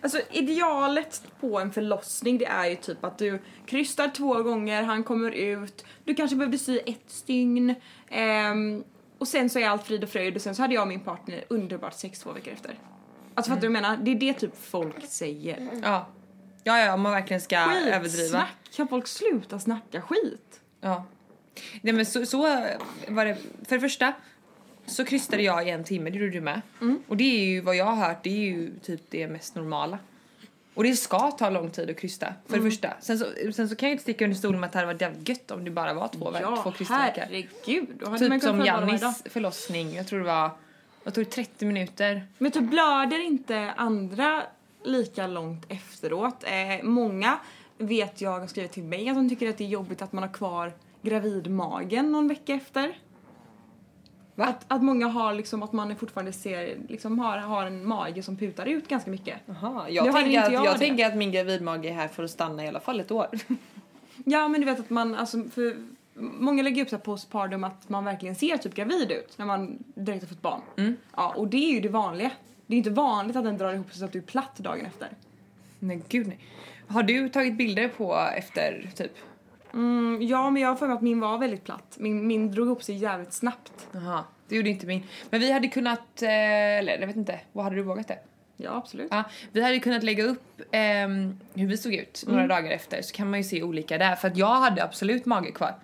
Alltså 0.00 0.20
idealet 0.30 1.22
på 1.40 1.60
en 1.60 1.72
förlossning 1.72 2.38
det 2.38 2.46
är 2.46 2.66
ju 2.66 2.76
typ 2.76 3.04
att 3.04 3.18
du 3.18 3.42
krystar 3.66 4.08
två 4.08 4.42
gånger, 4.42 4.82
han 4.82 5.04
kommer 5.04 5.30
ut, 5.30 5.84
du 6.04 6.14
kanske 6.14 6.36
behövde 6.36 6.58
sy 6.58 6.78
ett 6.78 7.04
stygn 7.10 7.74
ehm, 8.10 8.84
och 9.18 9.28
sen 9.28 9.50
så 9.50 9.58
är 9.58 9.68
allt 9.68 9.86
frid 9.86 10.04
och 10.04 10.10
fröjd 10.10 10.36
och 10.36 10.42
sen 10.42 10.54
så 10.54 10.62
hade 10.62 10.74
jag 10.74 10.82
och 10.82 10.88
min 10.88 11.00
partner 11.00 11.44
underbart 11.48 11.94
sex 11.94 12.18
två 12.18 12.32
veckor 12.32 12.52
efter. 12.52 12.78
Alltså 13.34 13.50
fattar 13.50 13.62
du 13.62 13.68
vad 13.68 13.76
jag 13.76 13.82
menar? 13.82 13.96
Det 13.96 14.10
är 14.10 14.14
det 14.14 14.32
typ 14.32 14.64
folk 14.64 15.06
säger. 15.06 15.68
Ja. 15.82 16.06
Ja, 16.64 16.78
ja, 16.78 16.94
om 16.94 17.00
man 17.00 17.12
verkligen 17.12 17.40
ska 17.40 17.56
överdriva. 17.56 18.02
Skitsnack! 18.02 18.48
Kan 18.76 18.88
folk 18.88 19.06
sluta 19.06 19.58
snacka 19.58 20.02
skit? 20.02 20.60
Ja. 20.80 21.04
Nej 21.82 21.94
men 21.94 22.06
så, 22.06 22.26
så 22.26 22.38
var 23.08 23.24
det. 23.24 23.36
För 23.68 23.74
det 23.74 23.80
första 23.80 24.12
så 24.86 25.04
krystade 25.04 25.42
jag 25.42 25.66
i 25.68 25.70
en 25.70 25.84
timme, 25.84 26.10
det 26.10 26.18
gjorde 26.18 26.30
du 26.32 26.40
med. 26.40 26.60
Och 27.08 27.16
det 27.16 27.24
är 27.24 27.44
ju 27.46 27.60
vad 27.60 27.76
jag 27.76 27.84
har 27.84 28.08
hört, 28.08 28.22
det 28.24 28.30
är 28.30 28.40
ju 28.44 28.72
typ 28.82 29.00
det 29.10 29.28
mest 29.28 29.54
normala. 29.54 29.98
Och 30.74 30.84
det 30.84 30.96
ska 30.96 31.30
ta 31.30 31.50
lång 31.50 31.70
tid 31.70 31.90
att 31.90 31.96
krysta, 31.96 32.34
för 32.48 32.56
det 32.56 32.62
första. 32.62 32.92
Sen 33.00 33.18
så, 33.18 33.26
sen 33.54 33.68
så 33.68 33.76
kan 33.76 33.88
jag 33.88 33.94
inte 33.94 34.02
sticka 34.02 34.24
under 34.24 34.36
stolen 34.36 34.60
med 34.60 34.66
att 34.66 34.72
det 34.72 34.78
hade 34.78 34.86
varit 34.92 35.00
jävligt 35.00 35.28
gött 35.28 35.50
om 35.50 35.64
det 35.64 35.70
bara 35.70 35.94
var 35.94 36.08
två, 36.08 36.32
Ja, 36.40 36.60
två 36.62 36.72
krystverkar. 36.72 37.22
herregud. 37.26 37.88
Då 38.00 38.10
hade 38.10 38.30
Typ 38.30 38.42
som. 38.42 38.64
Jannis 38.64 39.22
förlossning, 39.26 39.94
jag 39.94 40.06
tror 40.06 40.18
det 40.18 40.24
var, 40.24 40.50
jag 41.04 41.14
tog 41.14 41.30
30 41.30 41.66
minuter. 41.66 42.26
Men 42.38 42.50
typ 42.52 42.62
blöder 42.62 43.26
inte 43.26 43.72
andra 43.76 44.42
lika 44.84 45.26
långt 45.26 45.66
efteråt? 45.68 46.44
Eh, 46.44 46.82
många 46.84 47.38
vet 47.78 48.20
jag 48.20 48.40
har 48.40 48.46
skrivit 48.46 48.72
till 48.72 48.84
mig 48.84 49.08
att 49.08 49.16
de 49.16 49.28
tycker 49.28 49.48
att 49.50 49.58
det 49.58 49.64
är 49.64 49.68
jobbigt 49.68 50.02
att 50.02 50.12
man 50.12 50.22
har 50.22 50.30
kvar 50.32 50.72
gravidmagen 51.02 52.12
någon 52.12 52.28
vecka 52.28 52.54
efter. 52.54 52.98
Va? 54.34 54.44
Att, 54.44 54.64
att 54.68 54.82
många 54.82 55.06
har 55.06 55.34
liksom 55.34 55.62
att 55.62 55.72
man 55.72 55.96
fortfarande 55.96 56.32
ser, 56.32 56.78
liksom 56.88 57.18
har, 57.18 57.38
har 57.38 57.66
en 57.66 57.88
mage 57.88 58.22
som 58.22 58.36
putar 58.36 58.66
ut 58.66 58.88
ganska 58.88 59.10
mycket. 59.10 59.38
Jaha, 59.46 59.90
jag, 59.90 60.02
hade 60.02 60.12
tänker, 60.12 60.30
inte 60.30 60.46
att, 60.46 60.52
jag 60.52 60.66
jag 60.66 60.78
tänker 60.78 61.06
att 61.06 61.16
min 61.16 61.32
gravidmage 61.32 61.84
är 61.84 61.92
här 61.92 62.08
för 62.08 62.24
att 62.24 62.30
stanna 62.30 62.64
i 62.64 62.68
alla 62.68 62.80
fall 62.80 63.00
ett 63.00 63.10
år. 63.10 63.28
Ja 64.26 64.48
men 64.48 64.60
du 64.60 64.66
vet 64.66 64.80
att 64.80 64.90
man, 64.90 65.14
alltså 65.14 65.44
för 65.54 65.76
Många 66.16 66.62
lägger 66.62 66.82
upp 66.82 66.88
så 66.88 66.96
här 66.96 67.02
postpartum 67.02 67.64
att 67.64 67.88
man 67.88 68.04
verkligen 68.04 68.34
ser 68.34 68.56
typ 68.56 68.74
gravid 68.74 69.10
ut 69.10 69.38
när 69.38 69.46
man 69.46 69.84
direkt 69.94 70.22
har 70.22 70.28
fått 70.28 70.42
barn. 70.42 70.60
Mm. 70.76 70.96
Ja 71.16 71.34
och 71.36 71.48
det 71.48 71.56
är 71.56 71.72
ju 71.72 71.80
det 71.80 71.88
vanliga. 71.88 72.30
Det 72.66 72.74
är 72.74 72.78
inte 72.78 72.90
vanligt 72.90 73.36
att 73.36 73.44
den 73.44 73.58
drar 73.58 73.72
ihop 73.72 73.90
sig 73.90 73.98
så 73.98 74.04
att 74.04 74.12
du 74.12 74.18
är 74.18 74.22
platt 74.22 74.56
dagen 74.56 74.86
efter. 74.86 75.08
Nej 75.78 76.02
gud 76.08 76.26
nej. 76.26 76.38
Har 76.88 77.02
du 77.02 77.28
tagit 77.28 77.54
bilder 77.54 77.88
på 77.88 78.14
efter 78.36 78.90
typ? 78.96 79.12
Mm, 79.74 80.22
ja, 80.22 80.50
men 80.50 80.62
jag 80.62 80.68
har 80.68 80.76
för 80.76 80.86
mig 80.86 80.96
att 80.96 81.02
min 81.02 81.20
var 81.20 81.38
väldigt 81.38 81.64
platt. 81.64 81.96
Min, 81.98 82.26
min 82.26 82.50
drog 82.50 82.66
ihop 82.66 82.82
sig 82.82 82.94
jävligt 82.94 83.32
snabbt. 83.32 83.88
Jaha, 83.92 84.24
det 84.48 84.56
gjorde 84.56 84.68
inte 84.68 84.86
min. 84.86 85.02
Men 85.30 85.40
vi 85.40 85.52
hade 85.52 85.68
kunnat, 85.68 86.22
eh, 86.22 86.78
eller 86.78 86.98
jag 86.98 87.06
vet 87.06 87.16
inte, 87.16 87.40
vad 87.52 87.64
hade 87.64 87.76
du 87.76 87.82
vågat 87.82 88.08
det? 88.08 88.18
Ja, 88.56 88.76
absolut. 88.76 89.08
Ja, 89.10 89.24
vi 89.52 89.62
hade 89.62 89.78
kunnat 89.78 90.02
lägga 90.02 90.24
upp 90.24 90.62
ehm, 90.70 91.40
hur 91.54 91.66
vi 91.66 91.76
såg 91.76 91.94
ut 91.94 92.24
några 92.26 92.46
dagar 92.46 92.70
efter 92.70 93.02
så 93.02 93.14
kan 93.14 93.30
man 93.30 93.40
ju 93.40 93.44
se 93.44 93.62
olika 93.62 93.98
där 93.98 94.16
för 94.16 94.28
att 94.28 94.36
jag 94.36 94.54
hade 94.54 94.84
absolut 94.84 95.26
mage 95.26 95.52
kvar. 95.52 95.74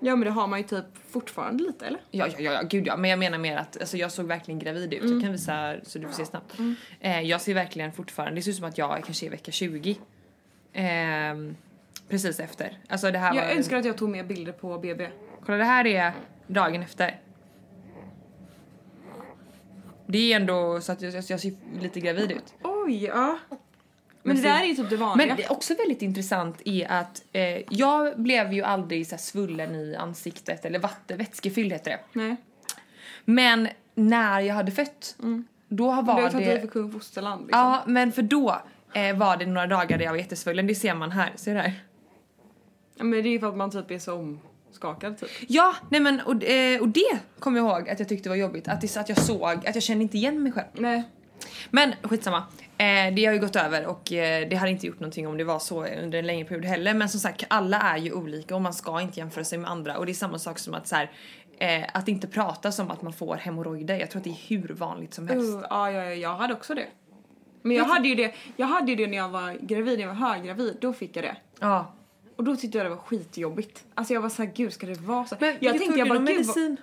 Ja, 0.00 0.16
men 0.16 0.24
det 0.24 0.30
har 0.30 0.46
man 0.46 0.58
ju 0.58 0.64
typ 0.64 0.84
fortfarande 1.08 1.64
lite, 1.64 1.86
eller? 1.86 2.00
Ja, 2.10 2.26
ja, 2.26 2.34
ja, 2.38 2.52
ja 2.52 2.62
gud 2.62 2.86
ja, 2.86 2.96
men 2.96 3.10
jag 3.10 3.18
menar 3.18 3.38
mer 3.38 3.56
att 3.56 3.80
alltså, 3.80 3.96
jag 3.96 4.12
såg 4.12 4.26
verkligen 4.26 4.58
gravid 4.58 4.94
ut. 4.94 5.10
Jag 5.10 5.22
kan 5.22 5.32
visa 5.32 5.74
så 5.82 5.98
du 5.98 6.06
får 6.06 6.14
se 6.14 6.24
snabbt. 6.26 6.54
Eh, 7.00 7.20
jag 7.20 7.40
ser 7.40 7.54
verkligen 7.54 7.92
fortfarande, 7.92 8.34
det 8.34 8.42
ser 8.42 8.50
ut 8.50 8.56
som 8.56 8.68
att 8.68 8.78
jag 8.78 9.04
kanske 9.04 9.26
är 9.26 9.30
vecka 9.30 9.52
20. 9.52 9.96
Ehm, 10.72 11.56
precis 12.08 12.40
efter. 12.40 12.78
Alltså 12.88 13.10
det 13.10 13.18
här 13.18 13.34
Jag 13.34 13.44
var... 13.44 13.50
önskar 13.52 13.76
att 13.76 13.84
jag 13.84 13.96
tog 13.98 14.08
mer 14.08 14.24
bilder 14.24 14.52
på 14.52 14.78
BB. 14.78 15.08
Kolla 15.46 15.58
det 15.58 15.64
här 15.64 15.86
är 15.86 16.12
dagen 16.46 16.82
efter. 16.82 17.20
Det 20.06 20.32
är 20.32 20.36
ändå 20.36 20.80
så 20.80 20.92
att 20.92 21.02
jag, 21.02 21.14
jag 21.14 21.40
ser 21.40 21.80
lite 21.80 22.00
gravid 22.00 22.32
ut. 22.32 22.54
Oj, 22.62 23.04
ja. 23.04 23.38
Men, 23.48 23.58
Men 24.22 24.36
det 24.36 24.42
där 24.42 24.62
är 24.62 24.66
ju 24.66 24.74
typ 24.74 24.90
det 24.90 24.96
vanliga. 24.96 25.26
Men 25.26 25.36
det 25.36 25.44
är 25.44 25.52
också 25.52 25.74
väldigt 25.74 26.02
intressant 26.02 26.62
är 26.64 26.92
att 26.92 27.22
eh, 27.32 27.42
jag 27.70 28.20
blev 28.20 28.52
ju 28.52 28.62
aldrig 28.62 29.06
så 29.06 29.18
svullen 29.18 29.74
i 29.74 29.96
ansiktet 29.96 30.64
eller 30.64 30.78
vatten, 30.78 31.18
vätskefylld 31.18 31.72
heter 31.72 31.90
det. 31.90 32.00
Nej. 32.12 32.36
Men 33.24 33.68
när 33.94 34.40
jag 34.40 34.54
hade 34.54 34.72
fött, 34.72 35.16
då 35.18 35.42
Du 35.68 35.82
har 35.82 36.02
var 36.02 36.22
ju 36.22 36.30
tagit 36.30 36.48
i 36.48 36.50
det... 36.50 36.60
för 36.60 36.68
kung 36.68 36.92
fosterland 36.92 37.40
liksom. 37.46 37.60
Ja, 37.60 37.82
men 37.86 38.12
för 38.12 38.22
då 38.22 38.62
eh, 38.94 39.16
var 39.16 39.36
det 39.36 39.46
några 39.46 39.66
dagar 39.66 39.98
där 39.98 40.04
jag 40.04 40.12
var 40.12 40.18
jättesvullen. 40.18 40.66
Det 40.66 40.74
ser 40.74 40.94
man 40.94 41.10
här, 41.12 41.32
ser 41.34 41.54
du 41.54 41.60
här? 41.60 41.72
Ja, 42.94 43.04
Men 43.04 43.22
det 43.22 43.28
är 43.28 43.38
för 43.38 43.48
att 43.48 43.56
man 43.56 43.70
typ 43.70 43.90
är 43.90 43.98
så 43.98 44.14
omskakad 44.14 45.18
typ. 45.18 45.30
Ja, 45.48 45.74
nej 45.90 46.00
men 46.00 46.20
och, 46.20 46.44
eh, 46.44 46.80
och 46.80 46.88
det 46.88 47.18
kommer 47.38 47.58
jag 47.58 47.70
ihåg 47.70 47.88
att 47.88 47.98
jag 47.98 48.08
tyckte 48.08 48.28
var 48.28 48.36
jobbigt. 48.36 48.68
Att, 48.68 48.80
det, 48.80 48.96
att 48.96 49.08
jag 49.08 49.18
såg, 49.18 49.66
att 49.66 49.74
jag 49.74 49.82
kände 49.82 50.02
inte 50.02 50.16
igen 50.16 50.42
mig 50.42 50.52
själv. 50.52 50.66
Nej. 50.72 51.02
Men 51.70 51.94
skitsamma. 52.02 52.44
Eh, 52.78 53.14
det 53.14 53.24
har 53.24 53.32
ju 53.32 53.40
gått 53.40 53.56
över 53.56 53.86
och 53.86 54.12
eh, 54.12 54.48
det 54.48 54.56
hade 54.56 54.70
inte 54.70 54.86
gjort 54.86 55.00
någonting 55.00 55.28
om 55.28 55.36
det 55.36 55.44
var 55.44 55.58
så 55.58 55.86
under 55.86 56.18
en 56.18 56.26
längre 56.26 56.44
period 56.44 56.64
heller. 56.64 56.94
Men 56.94 57.08
som 57.08 57.20
sagt, 57.20 57.44
alla 57.48 57.80
är 57.80 57.98
ju 57.98 58.12
olika 58.12 58.54
och 58.54 58.62
man 58.62 58.74
ska 58.74 59.00
inte 59.00 59.18
jämföra 59.18 59.44
sig 59.44 59.58
med 59.58 59.70
andra. 59.70 59.98
Och 59.98 60.06
det 60.06 60.12
är 60.12 60.14
samma 60.14 60.38
sak 60.38 60.58
som 60.58 60.74
att 60.74 60.88
så 60.88 60.96
här, 60.96 61.10
eh, 61.58 61.84
att 61.94 62.08
inte 62.08 62.26
prata 62.26 62.72
som 62.72 62.90
att 62.90 63.02
man 63.02 63.12
får 63.12 63.36
hemorrojder. 63.36 63.98
Jag 63.98 64.10
tror 64.10 64.20
att 64.20 64.24
det 64.24 64.30
är 64.30 64.48
hur 64.48 64.68
vanligt 64.68 65.14
som 65.14 65.28
helst. 65.28 65.54
Uh, 65.54 65.64
ja, 65.70 65.90
ja, 65.90 66.14
jag 66.14 66.34
hade 66.34 66.54
också 66.54 66.74
det. 66.74 66.86
Men 67.62 67.76
jag 67.76 67.84
hade 67.84 68.08
ju 68.08 68.14
det, 68.14 68.34
jag 68.56 68.66
hade 68.66 68.90
ju 68.90 68.96
det 68.96 69.06
när 69.06 69.16
jag 69.16 69.28
var 69.28 69.56
gravid, 69.60 69.98
när 69.98 70.06
jag 70.06 70.14
var 70.14 70.28
höggravid, 70.28 70.76
då 70.80 70.92
fick 70.92 71.16
jag 71.16 71.24
det. 71.24 71.36
Ja. 71.60 71.94
Och 72.36 72.44
då 72.44 72.56
tyckte 72.56 72.78
jag 72.78 72.86
det 72.86 72.90
var 72.90 72.96
skitjobbigt. 72.96 73.84
Alltså 73.94 74.14
jag 74.14 74.20
var 74.20 74.28
såhär, 74.28 74.50
gud 74.54 74.72
ska 74.72 74.86
det 74.86 75.00
vara 75.00 75.24
så? 75.26 75.36
Men 75.40 75.54
jag 75.60 75.78
tänkte 75.78 75.98
jag 75.98 76.08
bara, 76.08 76.18
vad- 76.18 76.24
medicin? 76.28 76.76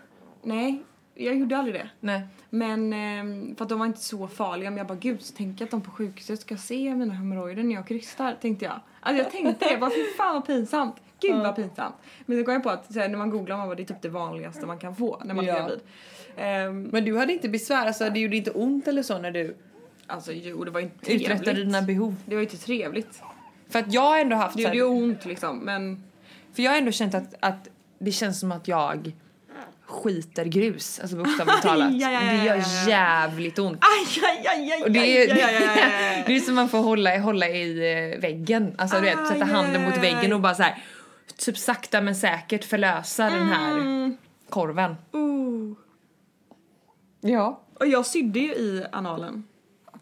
Nej, 0.43 0.84
jag 1.15 1.36
gjorde 1.36 1.58
aldrig 1.58 1.75
det. 1.75 1.89
Nej. 2.00 2.22
Men 2.50 2.93
ehm, 2.93 3.55
för 3.55 3.65
att 3.65 3.70
de 3.70 3.79
var 3.79 3.86
inte 3.86 4.00
så 4.00 4.27
farliga. 4.27 4.70
Men 4.70 4.77
jag 4.77 4.88
bara 4.88 4.98
gud, 4.98 5.22
så 5.22 5.34
tänker 5.36 5.62
jag 5.62 5.65
att 5.67 5.72
de 5.72 5.81
på 5.81 5.91
sjukhuset 5.91 6.39
ska 6.41 6.58
se 6.58 6.96
mina 6.96 7.13
hemorrojder 7.13 7.63
när 7.63 7.75
jag 7.75 7.88
krystar, 7.88 8.38
tänkte 8.41 8.65
jag. 8.65 8.79
Alltså 9.00 9.24
jag 9.24 9.31
tänkte 9.31 9.70
det, 9.70 9.77
bara 9.77 9.89
fy 9.89 10.03
fan 10.17 10.34
vad 10.36 10.46
pinsamt. 10.48 10.96
Gud 11.22 11.36
vad 11.36 11.55
pinsamt. 11.55 11.96
Men 12.25 12.38
så 12.39 12.43
kom 12.46 12.53
jag 12.53 12.63
på 12.63 12.70
att 12.70 12.96
här, 12.96 13.10
när 13.10 13.17
man 13.17 13.29
googlar 13.29 13.58
man 13.58 13.67
bara, 13.67 13.75
det 13.75 13.84
är 13.84 13.86
typ 13.86 14.01
det 14.01 14.10
vanligaste 14.10 14.65
man 14.65 14.77
kan 14.79 14.96
få 14.96 15.22
när 15.25 15.34
man 15.34 15.46
Ja. 15.46 15.55
är 15.55 15.60
gravid. 15.60 15.79
Ehm, 16.38 16.84
Men 16.84 17.05
du 17.05 17.17
hade 17.17 17.34
inte 17.34 17.50
besvär, 17.50 17.86
alltså 17.88 18.10
det 18.10 18.20
gjorde 18.20 18.38
inte 18.38 18.51
ont 18.51 18.88
eller 18.88 19.03
så 19.03 19.17
när 19.17 19.31
du 19.31 19.55
alltså 20.08 20.31
jo, 20.34 20.63
det 20.63 20.72
var 20.72 20.79
inte 20.79 21.13
uträttade 21.13 21.43
trevligt. 21.43 21.65
dina 21.65 21.81
behov? 21.81 22.15
Det 22.25 22.36
var 22.36 22.41
ju 22.41 22.46
inte 22.48 22.58
trevligt. 22.58 23.22
För 23.72 23.80
att 23.80 23.94
jag 23.94 24.01
har 24.01 24.18
ändå 24.20 24.36
haft 24.36 24.56
Det 24.58 24.62
gjorde 24.63 24.75
ju 24.75 24.84
ont 24.84 25.25
liksom, 25.25 25.58
men 25.60 26.04
För 26.54 26.63
jag 26.63 26.72
har 26.72 26.78
ändå 26.78 26.92
känt 26.92 27.16
att, 27.16 27.34
att 27.40 27.68
det 28.00 28.12
känns 28.12 28.40
som 28.40 28.51
att 28.51 28.68
jag 28.68 29.12
skiter 29.86 30.46
grus, 30.46 31.00
alltså 31.00 31.18
bokstavligt 31.18 31.62
talat. 31.62 31.90
det 32.00 32.46
gör 32.46 32.88
jävligt 32.90 33.60
ont. 33.60 33.78
aj, 33.82 34.24
aj, 34.24 34.48
aj, 34.48 34.72
aj, 34.72 34.84
Och 34.84 34.92
det 34.92 35.00
är, 35.00 35.34
aj, 35.34 35.42
aj, 35.42 35.56
aj, 35.56 35.68
aj, 35.68 35.82
aj. 36.18 36.24
det 36.28 36.36
är 36.36 36.40
som 36.40 36.56
man 36.56 36.70
får 36.70 36.78
hålla, 36.80 37.20
hålla 37.20 37.48
i 37.50 38.12
eh, 38.13 38.20
väggen, 38.20 38.75
alltså 38.78 38.96
du 38.96 39.01
vet 39.01 39.20
Aj, 39.20 39.25
sätta 39.28 39.46
handen 39.46 39.82
mot 39.84 39.94
aj, 39.94 40.00
väggen 40.00 40.20
aj. 40.25 40.34
och 40.34 40.40
bara 40.42 40.56
så 40.56 40.63
här 40.63 40.84
typ 41.38 41.58
sakta 41.58 42.01
men 42.01 42.16
säkert 42.16 42.63
förlösa 42.66 43.24
den 43.30 43.48
här 43.48 43.72
Mm. 43.78 44.18
korven. 44.50 44.96
Oh. 45.12 45.74
Ja. 47.22 47.62
Och 47.74 47.88
jag 47.88 48.06
sydde 48.06 48.40
ju 48.40 48.54
i 48.54 48.86
analen. 48.92 49.44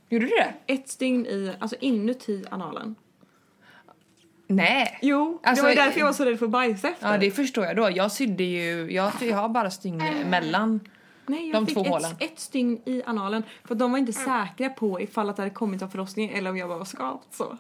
Gjorde 0.10 0.26
du 0.26 0.32
det? 0.32 0.74
Ett 0.74 0.90
stygn 0.90 1.26
i, 1.26 1.52
alltså 1.60 1.76
inuti 1.80 2.46
analen. 2.52 2.96
Nej. 4.52 5.00
Jo, 5.02 5.40
Alltså, 5.44 5.66
det 5.66 5.70
var 5.70 5.76
därför 5.86 6.00
jag 6.00 6.06
var 6.06 6.14
så 6.14 6.26
rädd 6.26 6.40
för 6.40 6.46
att 6.46 6.52
bajsa 6.52 6.90
efter. 6.90 7.12
Ja 7.12 7.18
det 7.18 7.32
förstår 7.32 7.66
jag 7.66 7.76
då. 7.76 7.90
Jag 7.92 8.12
sydde 8.12 8.44
ju, 8.44 8.92
jag, 8.92 9.12
jag 9.22 9.38
har 9.38 9.50
bara 9.50 9.72
stygn 9.72 10.04
mellan. 10.30 10.80
Nej, 11.26 11.48
jag 11.48 11.56
de 11.56 11.66
fick 11.68 11.76
två 11.76 11.82
ett, 11.82 11.88
hålen. 11.88 12.12
ett 12.20 12.40
stygn 12.40 12.82
i 12.86 13.04
analen. 13.06 13.44
För 13.66 13.76
de 13.76 13.92
var 13.92 14.00
inte 14.00 14.14
säkra 14.14 14.70
på 14.70 15.02
ifall 15.02 15.30
att 15.30 15.36
det 15.36 15.42
hade 15.42 15.56
kommit 15.56 15.82
av 15.82 15.88
förlossningen 15.88 16.36
eller 16.36 16.50
om 16.50 16.58
jag 16.58 16.70
bara 16.70 16.78
var 16.78 16.86
skapt 16.86 17.34
så. 17.34 17.58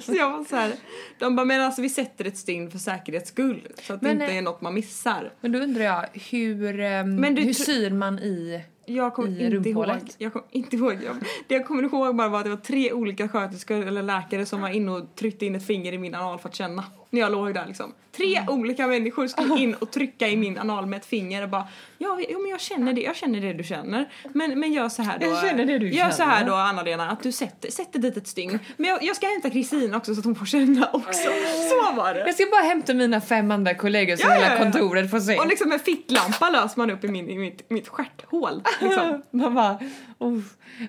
så 0.02 0.14
jag 0.14 0.30
var 0.30 0.44
så 0.44 0.56
här, 0.56 0.72
de 1.18 1.36
bara 1.36 1.44
men 1.44 1.60
alltså 1.60 1.82
vi 1.82 1.88
sätter 1.88 2.24
ett 2.24 2.38
stygn 2.38 2.70
för 2.70 2.78
säkerhets 2.78 3.28
skull 3.28 3.68
så 3.82 3.94
att 3.94 4.02
Men, 4.02 4.18
det 4.18 4.24
inte 4.24 4.32
eh, 4.32 4.38
är 4.38 4.42
något 4.42 4.60
man 4.60 4.74
missar. 4.74 5.32
Men 5.40 5.52
då 5.52 5.58
undrar 5.58 5.84
jag 5.84 6.06
hur, 6.30 7.04
Men 7.04 7.34
du 7.34 7.42
hur 7.42 7.52
syr 7.52 7.90
man 7.90 8.18
i? 8.18 8.64
Jag 8.86 9.14
kommer 9.14 9.40
I 9.40 9.56
inte 9.56 9.68
ihåg. 9.70 9.88
Jag 10.18 10.32
kommer 10.32 10.46
inte 10.50 10.76
ihåg. 10.76 10.92
Jag, 11.04 11.16
det 11.46 11.54
jag 11.54 11.66
kommer 11.66 11.82
ihåg 11.82 12.16
bara 12.16 12.28
var 12.28 12.38
att 12.38 12.44
det 12.44 12.50
var 12.50 12.56
tre 12.56 12.92
olika 12.92 13.28
sköterskor 13.28 13.86
eller 13.86 14.02
läkare 14.02 14.46
som 14.46 14.60
var 14.60 14.68
inne 14.68 14.90
och 14.90 15.14
tryckte 15.14 15.46
in 15.46 15.54
ett 15.54 15.66
finger 15.66 15.92
i 15.92 15.98
min 15.98 16.14
anal 16.14 16.38
för 16.38 16.48
att 16.48 16.54
känna. 16.54 16.84
När 17.10 17.20
jag 17.20 17.32
låg 17.32 17.54
där 17.54 17.66
liksom. 17.66 17.92
Tre 18.16 18.36
Mm. 18.36 18.48
olika 18.48 18.86
människor 18.86 19.26
skulle 19.26 19.58
in 19.60 19.74
och 19.74 19.90
trycka 19.90 20.28
i 20.28 20.36
min 20.36 20.58
anal 20.58 20.86
med 20.86 20.96
ett 20.96 21.06
finger 21.06 21.42
och 21.42 21.48
bara 21.48 21.68
ja, 21.98 22.20
jo 22.28 22.40
men 22.42 22.50
jag 22.50 22.60
känner 22.60 22.92
det, 22.92 23.00
jag 23.00 23.16
känner 23.16 23.40
det 23.40 23.52
du 23.52 23.64
känner. 23.64 24.08
Men, 24.34 24.60
men 24.60 24.72
gör 24.72 24.88
så 24.88 25.02
här 25.02 25.18
då. 25.18 25.26
Jag 25.26 25.40
känner 25.40 25.64
det 25.66 25.78
du 25.78 25.88
Gör 25.90 26.10
så 26.10 26.22
här 26.22 26.38
känner. 26.38 26.50
då 26.50 26.56
Anna-Lena 26.56 27.10
att 27.10 27.22
du 27.22 27.32
sätter, 27.32 27.70
sätter 27.70 27.98
dit 27.98 28.16
ett 28.16 28.26
stygn. 28.28 28.58
Men 28.76 28.90
jag, 28.90 29.02
jag 29.02 29.16
ska 29.16 29.26
hämta 29.26 29.50
Kristin 29.50 29.94
också 29.94 30.14
så 30.14 30.18
att 30.20 30.24
hon 30.24 30.34
får 30.34 30.46
känna 30.46 30.90
också. 30.92 31.22
Så 31.70 31.92
var 31.96 32.14
det. 32.14 32.20
Jag 32.20 32.34
ska 32.34 32.44
bara 32.50 32.62
hämta 32.62 32.94
mina 32.94 33.20
fem 33.20 33.50
andra 33.50 33.74
kollegor 33.74 34.16
så 34.16 34.26
Ja, 34.26 34.34
ja, 34.34 34.42
hela 34.42 34.54
ja. 34.56 34.62
kontoret 34.62 35.10
får 35.10 35.20
se. 35.20 35.36
Och 35.38 35.46
liksom 35.46 35.72
en 35.72 35.78
ficklampa 35.80 36.50
löser 36.50 36.78
man 36.78 36.90
upp 36.90 37.04
i, 37.04 37.08
min, 37.08 37.30
i 37.30 37.38
mitt, 37.38 37.70
mitt 37.70 37.88
stjärthål. 37.88 38.62
Liksom. 38.80 39.22
Man 39.30 39.54
bara, 39.54 39.78
oh. 40.18 40.40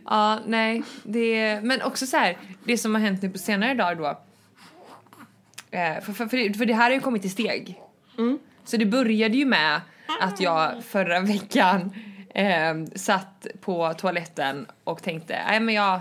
Ja, 0.05 0.39
nej. 0.45 0.83
Det, 1.03 1.59
men 1.63 1.81
också 1.81 2.05
så 2.05 2.17
här, 2.17 2.37
det 2.63 2.77
som 2.77 2.95
har 2.95 3.01
hänt 3.01 3.21
nu 3.21 3.29
på 3.29 3.37
senare 3.37 3.73
dagar 3.73 3.95
då. 3.95 4.19
Eh, 5.71 6.01
för, 6.01 6.13
för, 6.13 6.25
för, 6.27 6.37
det, 6.37 6.53
för 6.53 6.65
det 6.65 6.73
här 6.73 6.83
har 6.83 6.91
ju 6.91 6.99
kommit 6.99 7.25
i 7.25 7.29
steg. 7.29 7.81
Mm. 8.17 8.39
Så 8.65 8.77
det 8.77 8.85
började 8.85 9.37
ju 9.37 9.45
med 9.45 9.81
att 10.21 10.39
jag 10.41 10.83
förra 10.83 11.19
veckan 11.19 11.93
eh, 12.33 12.75
satt 12.95 13.47
på 13.61 13.93
toaletten 13.93 14.65
och 14.83 15.03
tänkte, 15.03 15.39
nej 15.47 15.59
men 15.59 15.75
jag 15.75 15.99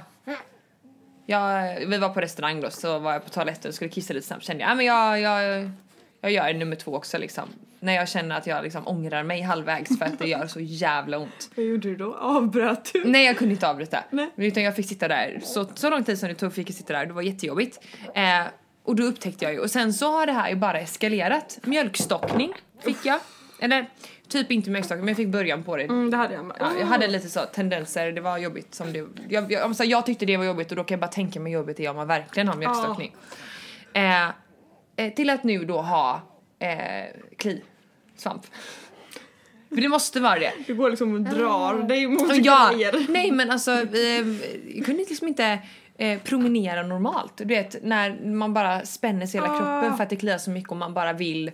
jag, 1.26 1.76
vi 1.87 1.99
var 1.99 2.08
på 2.08 2.20
restaurang 2.20 2.61
då, 2.61 2.70
så 2.70 2.99
var 2.99 3.12
jag 3.12 3.25
på 3.25 3.30
toaletten 3.30 3.68
och 3.68 3.75
skulle 3.75 3.90
kissa 3.90 4.14
lite 4.14 4.26
snabbt. 4.26 4.44
Kände 4.44 4.62
jag, 4.62 4.68
"Nej, 4.68 4.76
men 4.76 4.87
jag, 4.87 5.20
jag, 5.20 5.70
jag 6.20 6.32
gör 6.32 6.54
nummer 6.54 6.76
två 6.76 6.94
också 6.94 7.18
liksom. 7.18 7.44
När 7.80 7.92
jag 7.92 8.08
känner 8.08 8.37
att 8.38 8.46
jag 8.46 8.64
liksom 8.64 8.88
ångrar 8.88 9.23
mig 9.23 9.40
halvvägs 9.42 9.99
för 9.99 10.04
att 10.04 10.18
det 10.18 10.26
gör 10.28 10.46
så 10.46 10.61
jävla 10.61 11.18
ont. 11.18 11.50
Vad 11.56 11.66
gjorde 11.66 11.88
du 11.88 11.96
då? 11.96 12.14
Avbröt 12.14 12.90
du? 12.92 13.04
Nej 13.04 13.25
jag 13.26 13.38
kunde 13.38 13.54
inte 13.54 13.68
avbryta. 13.68 14.04
Nej. 14.11 14.30
Utan 14.37 14.62
jag 14.62 14.76
fick 14.76 14.88
sitta 14.88 15.08
där 15.08 15.40
så, 15.44 15.64
så 15.75 15.90
lång 15.90 16.04
tid 16.04 16.18
som 16.18 16.28
det 16.28 16.35
tog 16.35 16.54
fick 16.54 16.68
jag 16.68 16.76
sitta 16.76 16.92
där, 16.92 17.06
det 17.06 17.12
var 17.12 17.23
jättejobbigt. 17.23 17.80
Eh, 18.14 18.42
och 18.87 18.97
då 18.97 19.02
upptäckte 19.02 19.45
jag 19.45 19.55
ju, 19.55 19.61
och 19.61 19.71
sen 19.71 19.93
så 19.95 20.12
har 20.12 20.26
det 20.26 20.33
här 20.33 20.49
ju 20.49 20.57
bara 20.57 20.81
eskalerat. 20.81 21.59
Mjölkstockning 21.62 22.52
fick 22.81 22.97
jag. 23.07 23.21
Eller 23.59 23.87
typ 24.28 24.50
inte 24.50 24.71
mjölkstockning 24.71 25.05
men 25.05 25.09
jag 25.12 25.16
fick 25.16 25.28
början 25.28 25.62
på 25.62 25.76
det. 25.76 25.83
Mm, 25.83 26.11
det 26.11 26.16
hade 26.16 26.35
jag 26.35 26.45
med. 26.45 26.57
Ja, 26.61 26.71
jag 26.81 26.87
hade 26.87 27.07
lite 27.07 27.28
så 27.28 27.40
tendenser, 27.40 28.12
det 28.12 28.21
var 28.21 28.38
jobbigt 28.38 28.75
som 28.75 28.93
det... 28.93 29.07
Jag, 29.28 29.52
jag, 29.52 29.62
alltså, 29.62 29.85
jag 29.85 30.07
tyckte 30.07 30.26
det 30.26 30.37
var 30.37 30.45
jobbigt 30.45 30.71
och 30.71 30.76
då 30.76 30.85
kan 30.85 30.95
jag 30.95 31.00
bara 31.00 31.12
tänka 31.12 31.40
mig 31.40 31.52
jobbigt 31.52 31.81
är 31.81 31.90
om 31.90 31.97
man 31.97 32.07
verkligen 32.07 32.49
har 32.49 32.57
mjölkstockning. 32.57 33.14
Eh, 33.93 34.28
eh, 34.97 35.14
till 35.16 35.31
att 35.31 35.45
nu 35.45 35.64
då 35.64 35.81
ha 35.81 36.23
eh, 36.59 36.69
kli, 37.37 37.62
svamp. 38.16 38.47
För 39.69 39.76
det 39.76 39.88
måste 39.88 40.21
vara 40.21 40.38
det. 40.38 40.52
Du 40.66 40.75
går 40.75 40.90
liksom 40.90 41.14
och 41.14 41.21
drar 41.21 41.83
dig 41.88 42.07
mot 42.07 42.37
Ja, 42.37 42.71
grejer. 42.75 43.07
nej 43.09 43.33
men 43.33 43.50
alltså 43.50 43.73
eh, 43.73 44.26
jag 44.76 44.85
kunde 44.87 45.05
liksom 45.09 45.28
inte 45.28 45.59
eh, 45.99 46.21
promenera 46.21 46.83
normalt. 46.83 47.37
Du 47.37 47.45
vet 47.45 47.83
när 47.83 48.21
man 48.26 48.55
bara 48.55 48.85
spänner 48.87 49.26
sig 49.26 49.41
hela 49.41 49.53
Ah. 49.53 49.59
kroppen 49.59 49.97
för 49.97 50.05
att 50.05 50.11
det 50.11 50.17
kliar 50.17 50.38
så 50.38 50.50
mycket 50.50 50.71
och 50.71 50.76
man 50.76 50.95
bara 50.95 51.12
vill 51.12 51.50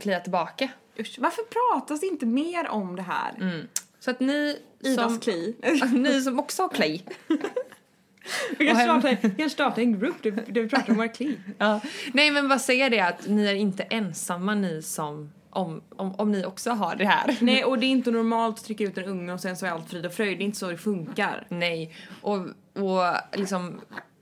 klia 0.00 0.20
tillbaka. 0.20 0.68
Usch, 0.98 1.16
varför 1.18 1.42
pratas 1.42 2.00
det 2.00 2.06
inte 2.06 2.26
mer 2.26 2.68
om 2.68 2.96
det 2.96 3.02
här? 3.02 3.66
Så 4.00 4.10
att 4.10 4.20
ni 4.20 4.58
Idas 4.80 5.04
som, 5.12 5.20
kli. 5.20 5.56
ni 5.92 6.20
som 6.22 6.38
också 6.38 6.62
har 6.62 6.68
kli 6.68 7.02
Vi 8.58 8.66
kan 8.66 8.76
starta, 8.76 9.16
kan 9.16 9.50
starta 9.50 9.80
en 9.80 9.98
grupp 10.00 10.22
där 10.22 10.60
vi 10.62 10.68
pratar 10.68 10.90
om 10.90 10.96
våra 10.96 11.08
kli. 11.08 11.38
Ja. 11.58 11.80
Nej 12.12 12.30
men 12.30 12.48
vad 12.48 12.60
säger 12.60 12.90
det 12.90 13.00
att 13.00 13.26
ni 13.28 13.46
är 13.46 13.54
inte 13.54 13.82
ensamma 13.82 14.54
ni 14.54 14.82
som 14.82 15.32
om, 15.50 15.82
om, 15.96 16.14
om 16.14 16.32
ni 16.32 16.44
också 16.44 16.70
har 16.70 16.96
det 16.96 17.04
här. 17.06 17.36
Nej 17.40 17.64
och 17.64 17.78
det 17.78 17.86
är 17.86 17.90
inte 17.90 18.10
normalt 18.10 18.58
att 18.58 18.64
trycka 18.64 18.84
ut 18.84 18.98
en 18.98 19.04
unge 19.04 19.32
och 19.32 19.40
sen 19.40 19.56
så 19.56 19.66
är 19.66 19.70
allt 19.70 19.90
frid 19.90 20.06
och 20.06 20.12
fröjd. 20.12 20.38
Det 20.38 20.42
är 20.42 20.46
inte 20.46 20.58
så 20.58 20.70
det 20.70 20.76
funkar. 20.78 21.46
Nej 21.48 21.94
och, 22.22 22.46
och 22.76 23.38
liksom 23.38 23.80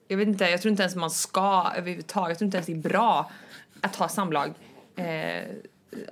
jag 0.08 0.16
vet 0.16 0.28
inte, 0.28 0.44
jag 0.44 0.62
tror 0.62 0.70
inte 0.70 0.82
ens 0.82 0.96
man 0.96 1.10
ska 1.10 1.72
överhuvudtaget, 1.76 2.28
jag 2.28 2.38
tror 2.38 2.46
inte 2.46 2.56
ens 2.56 2.66
det 2.66 2.72
är 2.72 2.90
bra 2.90 3.30
att 3.80 3.96
ha 3.96 4.08
samlag 4.08 4.54
eh, 4.96 5.44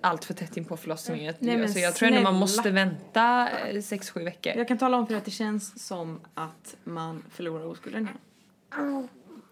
allt 0.01 0.25
för 0.25 0.35
tätt 0.35 0.57
in 0.57 0.65
på 0.65 0.77
förlossningen. 0.77 1.35
Nej, 1.39 1.55
men 1.55 1.65
alltså, 1.65 1.79
jag 1.79 1.95
tror 1.95 2.09
ändå 2.09 2.21
man 2.21 2.35
måste 2.35 2.71
vänta 2.71 3.49
eh, 3.51 3.83
sex 3.83 4.11
sju 4.11 4.25
veckor. 4.25 4.53
Jag 4.57 4.69
kan 4.69 4.79
tala 4.79 4.97
om 4.97 5.07
för 5.07 5.15
att 5.15 5.25
det 5.25 5.31
känns 5.31 5.87
som 5.87 6.21
att 6.35 6.77
man 6.85 7.25
förlorar 7.31 7.67
oskulden. 7.67 8.09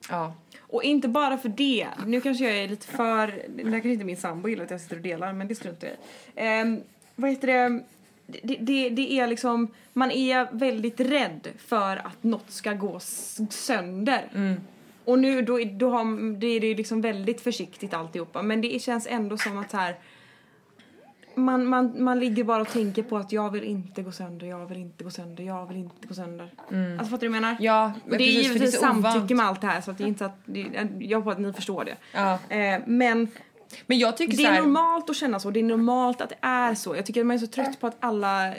Ja. 0.08 0.34
Och 0.60 0.82
inte 0.82 1.08
bara 1.08 1.38
för 1.38 1.48
det. 1.48 1.88
Nu 2.06 2.20
kanske 2.20 2.44
jag 2.44 2.56
är 2.56 2.68
lite 2.68 2.86
för... 2.86 3.26
Det 3.48 3.64
här 3.64 3.70
kanske 3.70 3.88
inte 3.88 4.04
min 4.04 4.16
sambo 4.16 4.48
gillar 4.48 4.64
att 4.64 4.70
jag 4.70 4.80
sitter 4.80 4.96
och 4.96 5.02
delar 5.02 5.32
men 5.32 5.48
det 5.48 5.54
struntar 5.54 5.88
jag 5.88 5.96
i. 6.46 6.62
Um, 6.62 6.82
vad 7.16 7.30
heter 7.30 7.46
det? 7.46 7.84
Det, 8.42 8.56
det, 8.60 8.88
det 8.88 9.12
är 9.12 9.26
liksom, 9.26 9.68
man 9.92 10.10
är 10.10 10.48
väldigt 10.52 11.00
rädd 11.00 11.48
för 11.58 11.96
att 11.96 12.22
något 12.22 12.50
ska 12.50 12.72
gå 12.72 13.00
sönder. 13.50 14.56
Och 15.04 15.18
nu 15.18 15.42
då, 15.42 15.60
är- 15.60 15.64
då 15.78 15.90
har, 15.90 16.38
det 16.38 16.46
är 16.46 16.60
det 16.60 16.74
liksom 16.74 17.00
väldigt 17.00 17.40
försiktigt 17.40 17.94
alltihopa 17.94 18.42
men 18.42 18.60
det 18.60 18.82
känns 18.82 19.06
ändå 19.10 19.36
som 19.36 19.58
att 19.58 19.70
så 19.70 19.76
här 19.76 19.96
man, 21.34 21.66
man, 21.66 22.04
man 22.04 22.20
ligger 22.20 22.44
bara 22.44 22.62
och 22.62 22.68
tänker 22.68 23.02
på 23.02 23.16
att 23.16 23.32
jag 23.32 23.50
vill 23.50 23.64
inte 23.64 24.02
gå 24.02 24.12
sönder, 24.12 24.46
jag 24.46 24.66
vill 24.66 24.78
inte 24.78 25.04
gå 25.04 25.10
sönder, 25.10 25.44
jag 25.44 25.66
vill 25.66 25.76
inte 25.76 26.06
gå 26.06 26.14
sönder. 26.14 26.50
Alltså 26.98 27.04
fattar 27.04 27.20
du 27.20 27.28
vad 27.28 27.36
jag 27.36 27.42
menar? 27.42 27.56
Ja, 27.60 27.92
Och 28.04 28.10
det 28.10 28.14
är 28.14 28.18
precis, 28.18 28.46
för 28.46 28.54
givetvis 28.54 28.80
samtycke 28.80 29.34
med 29.34 29.46
allt 29.46 29.60
det 29.60 29.66
här 29.66 29.80
så 29.80 29.90
att 29.90 29.98
det 29.98 30.04
är 30.04 30.08
inte 30.08 30.18
så 30.18 30.24
att, 30.24 30.38
det, 30.44 30.66
jag 30.98 31.18
hoppas 31.18 31.34
att 31.34 31.40
ni 31.40 31.52
förstår 31.52 31.84
det. 31.84 31.96
Ja. 32.14 32.38
Eh, 32.56 32.80
men 32.86 33.28
Men 33.86 33.98
jag 33.98 34.16
tycker 34.16 34.36
det 34.36 34.44
är 34.44 34.50
här, 34.50 34.60
normalt 34.60 35.10
att 35.10 35.16
känna 35.16 35.40
så, 35.40 35.50
det 35.50 35.60
är 35.60 35.64
normalt 35.64 36.20
att 36.20 36.28
det 36.28 36.38
är 36.40 36.74
så. 36.74 36.96
Jag 36.96 37.06
tycker 37.06 37.20
att 37.20 37.26
man 37.26 37.36
är 37.36 37.40
så 37.40 37.46
trött 37.46 37.80
på 37.80 37.86
att 37.86 37.96
alla 38.00 38.48
eh, 38.48 38.54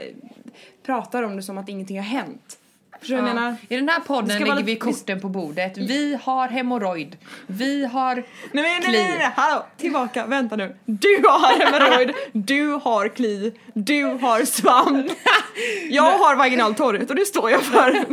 pratar 0.85 1.23
om 1.23 1.35
det 1.35 1.43
som 1.43 1.57
att 1.57 1.69
ingenting 1.69 1.97
har 1.97 2.05
hänt. 2.05 2.57
Förstår 2.99 3.17
jag 3.17 3.25
menar? 3.25 3.55
I 3.69 3.75
den 3.75 3.89
här 3.89 3.99
podden 3.99 4.27
lägger 4.27 4.45
vara 4.45 4.61
vi 4.63 4.75
korten 4.75 5.21
på 5.21 5.29
bordet. 5.29 5.77
Vi 5.77 6.19
har 6.23 6.47
hemorrojd. 6.47 7.17
Vi 7.47 7.85
har 7.85 8.15
Nej, 8.15 8.25
nej, 8.51 8.63
nej, 8.63 8.81
Kli. 8.81 8.91
nej, 8.91 9.17
nej, 9.17 9.31
hallå, 9.35 9.65
tillbaka, 9.77 10.25
vänta 10.25 10.55
nu. 10.55 10.75
Du 10.85 11.23
har 11.27 11.59
hemorrojd, 11.59 12.13
du 12.31 12.71
har 12.71 13.07
kli, 13.07 13.53
du 13.73 14.03
har 14.03 14.45
svamp. 14.45 15.11
Jag 15.89 16.17
har 16.17 16.35
vaginal 16.35 16.75
torrhet 16.75 17.09
och 17.09 17.15
det 17.15 17.25
står 17.25 17.51
jag 17.51 17.61
för. 17.61 18.05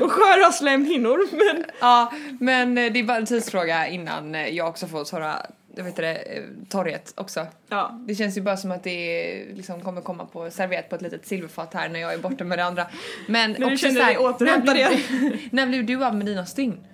Och 0.00 0.12
sköra 0.12 0.52
slemhinnor, 0.52 1.18
men 1.32 1.64
Ja, 1.80 2.12
men 2.40 2.78
eh, 2.78 2.92
det 2.92 2.98
är 2.98 3.04
bara 3.04 3.16
en 3.16 3.26
tidsfråga 3.26 3.86
innan 3.88 4.34
eh, 4.34 4.48
jag 4.48 4.68
också 4.68 4.86
får 4.86 5.04
torra, 5.04 5.46
jag 5.76 5.84
vet 5.84 5.96
det, 5.96 6.14
eh, 6.14 6.42
torrhet 6.68 7.12
också. 7.16 7.46
ja. 7.68 8.04
Det 8.08 8.14
känns 8.14 8.36
ju 8.36 8.40
bara 8.40 8.56
som 8.56 8.70
att 8.70 8.82
det 8.84 9.44
liksom 9.54 9.80
kommer 9.80 10.00
komma 10.00 10.24
på 10.24 10.50
serverat 10.50 10.88
på 10.88 10.96
ett 10.96 11.02
litet 11.02 11.26
silverfat 11.26 11.74
här 11.74 11.88
när 11.88 12.00
jag 12.00 12.12
är 12.14 12.18
borta 12.18 12.44
med 12.44 12.58
det 12.58 12.64
andra. 12.64 12.86
Men 13.28 13.52
du 13.52 13.64
också 13.64 13.76
känner 13.76 14.00
här, 14.00 14.14
dig 14.14 14.18
återhämtad 14.18 14.76
när 14.76 14.88
blev, 14.88 15.38
när 15.50 15.66
blev 15.66 15.86
du 15.86 16.04
av 16.04 16.16
med 16.16 16.26
dina 16.26 16.46
stygn? 16.46 16.84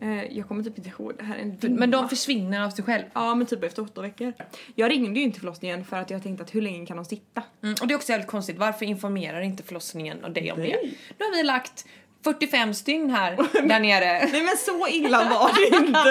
Eh, 0.00 0.24
jag 0.38 0.48
kommer 0.48 0.62
typ 0.62 0.78
inte 0.78 0.90
ihåg, 0.90 1.12
det 1.18 1.24
här 1.24 1.36
är 1.36 1.40
en 1.42 1.48
Men 1.60 1.76
de 1.90 1.96
dimma. 1.96 2.08
försvinner 2.08 2.64
av 2.64 2.70
sig 2.70 2.84
själv. 2.84 3.04
Ja 3.12 3.34
men 3.34 3.46
typ 3.46 3.64
efter 3.64 3.82
åtta 3.82 4.02
veckor. 4.02 4.32
Jag 4.74 4.90
ringde 4.90 5.20
ju 5.20 5.24
inte 5.26 5.38
förlossningen 5.40 5.84
för 5.84 5.96
att 5.96 6.10
jag 6.10 6.22
tänkte 6.22 6.42
att 6.44 6.54
hur 6.54 6.62
länge 6.62 6.86
kan 6.86 6.96
de 6.96 7.04
sitta? 7.04 7.42
Mm, 7.62 7.74
och 7.80 7.86
det 7.88 7.94
är 7.94 7.96
också 7.96 8.10
jävligt 8.12 8.28
konstigt, 8.30 8.58
varför 8.58 8.86
informerar 8.86 9.40
inte 9.40 9.62
förlossningen 9.62 10.24
och 10.24 10.30
dig 10.30 10.52
om 10.52 10.60
det? 10.60 10.76
Nu 11.18 11.24
har 11.24 11.36
vi 11.36 11.42
lagt 11.42 11.84
45 12.24 12.74
stygn 12.74 13.10
här 13.10 13.36
där 13.68 13.80
nere. 13.80 14.28
Nej 14.32 14.42
men 14.42 14.56
så 14.56 14.88
illa 14.88 15.28
var 15.30 15.50
det 15.54 15.76
inte! 15.86 16.04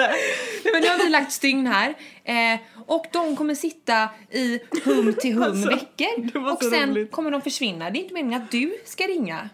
Nej, 0.64 0.72
men 0.72 0.82
nu 0.82 0.88
har 0.88 1.04
vi 1.04 1.10
lagt 1.10 1.32
stygn 1.32 1.66
här 1.66 1.94
eh, 2.24 2.60
och 2.86 3.06
de 3.12 3.36
kommer 3.36 3.54
sitta 3.54 4.08
i 4.30 4.60
hum 4.84 5.14
till 5.20 5.34
hum 5.34 5.42
Alltså, 5.42 5.68
veckor 5.68 6.52
och 6.52 6.64
sen 6.64 6.90
roligt. 6.90 7.10
kommer 7.10 7.30
de 7.30 7.42
försvinna. 7.42 7.90
Det 7.90 7.98
är 7.98 8.00
inte 8.02 8.14
meningen 8.14 8.42
att 8.42 8.50
du 8.50 8.76
ska 8.84 9.04
ringa. 9.04 9.48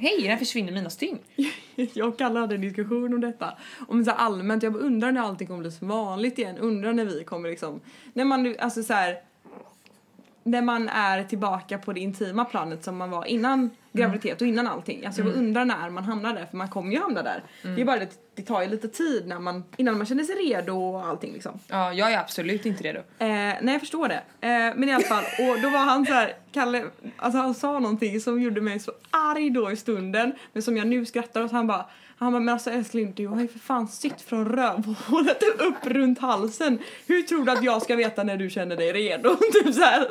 Hej, 0.00 0.22
där 0.28 0.36
försvinner 0.36 0.72
mina 0.72 0.90
stygn. 0.90 1.18
Jag 1.94 2.08
och 2.08 2.18
Kalle 2.18 2.40
hade 2.40 2.54
en 2.54 2.60
diskussion 2.60 3.14
om 3.14 3.20
detta. 3.20 3.52
Om 3.88 4.04
så 4.04 4.10
allmänt, 4.10 4.62
jag 4.62 4.76
undrar 4.76 5.12
när 5.12 5.20
allting 5.20 5.46
kommer 5.46 5.60
bli 5.60 5.70
som 5.70 5.88
vanligt 5.88 6.38
igen. 6.38 6.58
Undrar 6.58 6.92
när 6.92 7.04
vi 7.04 7.24
kommer 7.24 7.48
liksom, 7.48 7.80
när 8.12 8.24
man 8.24 8.56
alltså 8.58 8.82
så 8.82 8.92
här. 8.92 9.16
När 10.42 10.62
man 10.62 10.88
är 10.88 11.24
tillbaka 11.24 11.78
på 11.78 11.92
det 11.92 12.00
intima 12.00 12.44
planet 12.44 12.84
som 12.84 12.96
man 12.96 13.10
var 13.10 13.24
innan 13.24 13.70
graviditet 13.92 14.40
och 14.40 14.46
innan 14.46 14.66
allting. 14.66 15.06
Alltså 15.06 15.20
jag 15.20 15.32
bara 15.32 15.38
undrar 15.38 15.64
när 15.64 15.90
man 15.90 16.04
hamnar 16.04 16.34
där 16.34 16.46
för 16.46 16.56
man 16.56 16.68
kommer 16.68 16.92
ju 16.92 17.00
hamna 17.00 17.22
där. 17.22 17.42
Det 17.62 17.80
är 17.80 17.84
bara 17.84 17.98
det, 17.98 18.08
det 18.34 18.42
tar 18.42 18.62
ju 18.62 18.68
lite 18.68 18.88
tid 18.88 19.26
när 19.26 19.38
man, 19.38 19.64
innan 19.76 19.96
man 19.98 20.06
känner 20.06 20.24
sig 20.24 20.34
redo 20.34 20.72
och 20.72 21.06
allting 21.06 21.32
liksom. 21.32 21.58
Ja, 21.68 21.92
jag 21.92 22.12
är 22.12 22.18
absolut 22.18 22.66
inte 22.66 22.84
redo. 22.84 22.98
Eh, 22.98 23.26
nej 23.28 23.60
jag 23.62 23.80
förstår 23.80 24.08
det. 24.08 24.22
Eh, 24.40 24.74
men 24.76 24.88
i 24.88 24.92
alla 24.92 25.04
fall, 25.04 25.24
och 25.24 25.60
då 25.62 25.70
var 25.70 25.78
han 25.78 26.06
så 26.06 26.12
här, 26.12 26.32
Kalle, 26.52 26.84
alltså 27.16 27.38
han 27.38 27.54
sa 27.54 27.78
någonting 27.78 28.20
som 28.20 28.42
gjorde 28.42 28.60
mig 28.60 28.78
så 28.78 28.92
arg 29.10 29.50
då 29.50 29.70
i 29.70 29.76
stunden, 29.76 30.32
men 30.52 30.62
som 30.62 30.76
jag 30.76 30.86
nu 30.86 31.06
skrattar 31.06 31.42
åt. 31.42 31.52
Han 31.52 31.66
bara, 31.66 31.86
han 32.24 32.32
bara, 32.32 32.40
men 32.40 32.48
alltså 32.54 32.70
älskling 32.70 33.12
du 33.16 33.26
har 33.26 33.40
ju 33.40 33.48
för 33.48 33.58
fan 33.58 33.88
sytt 33.88 34.20
från 34.22 34.48
rövhålet 34.48 35.42
upp 35.58 35.86
runt 35.86 36.18
halsen. 36.18 36.78
Hur 37.06 37.22
tror 37.22 37.44
du 37.44 37.52
att 37.52 37.64
jag 37.64 37.82
ska 37.82 37.96
veta 37.96 38.22
när 38.22 38.36
du 38.36 38.50
känner 38.50 38.76
dig 38.76 38.92
redo? 38.92 39.36
typ 39.52 39.74
så 39.74 39.80
här. 39.80 40.08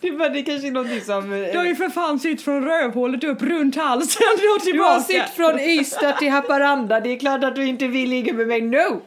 Det, 0.00 0.10
var, 0.10 0.28
det 0.28 0.42
kanske 0.42 0.66
är 0.68 0.72
någonting 0.72 1.00
som... 1.00 1.30
Du 1.30 1.58
har 1.58 1.64
ju 1.64 1.76
för 1.76 1.88
fan 1.88 2.18
sytt 2.18 2.42
från 2.42 2.64
rövhålet 2.64 3.24
upp 3.24 3.42
runt 3.42 3.76
halsen 3.76 4.22
och 4.34 4.40
Du 4.40 4.48
har 4.48 4.58
tillbaka. 4.58 5.00
sitt 5.00 5.36
från 5.36 5.60
Ystad 5.60 6.12
till 6.12 6.30
Haparanda, 6.30 7.00
det 7.00 7.12
är 7.12 7.18
klart 7.18 7.44
att 7.44 7.54
du 7.56 7.66
inte 7.66 7.86
vill 7.86 8.10
ligga 8.10 8.32
med 8.32 8.46
mig, 8.48 8.60
no! 8.60 9.02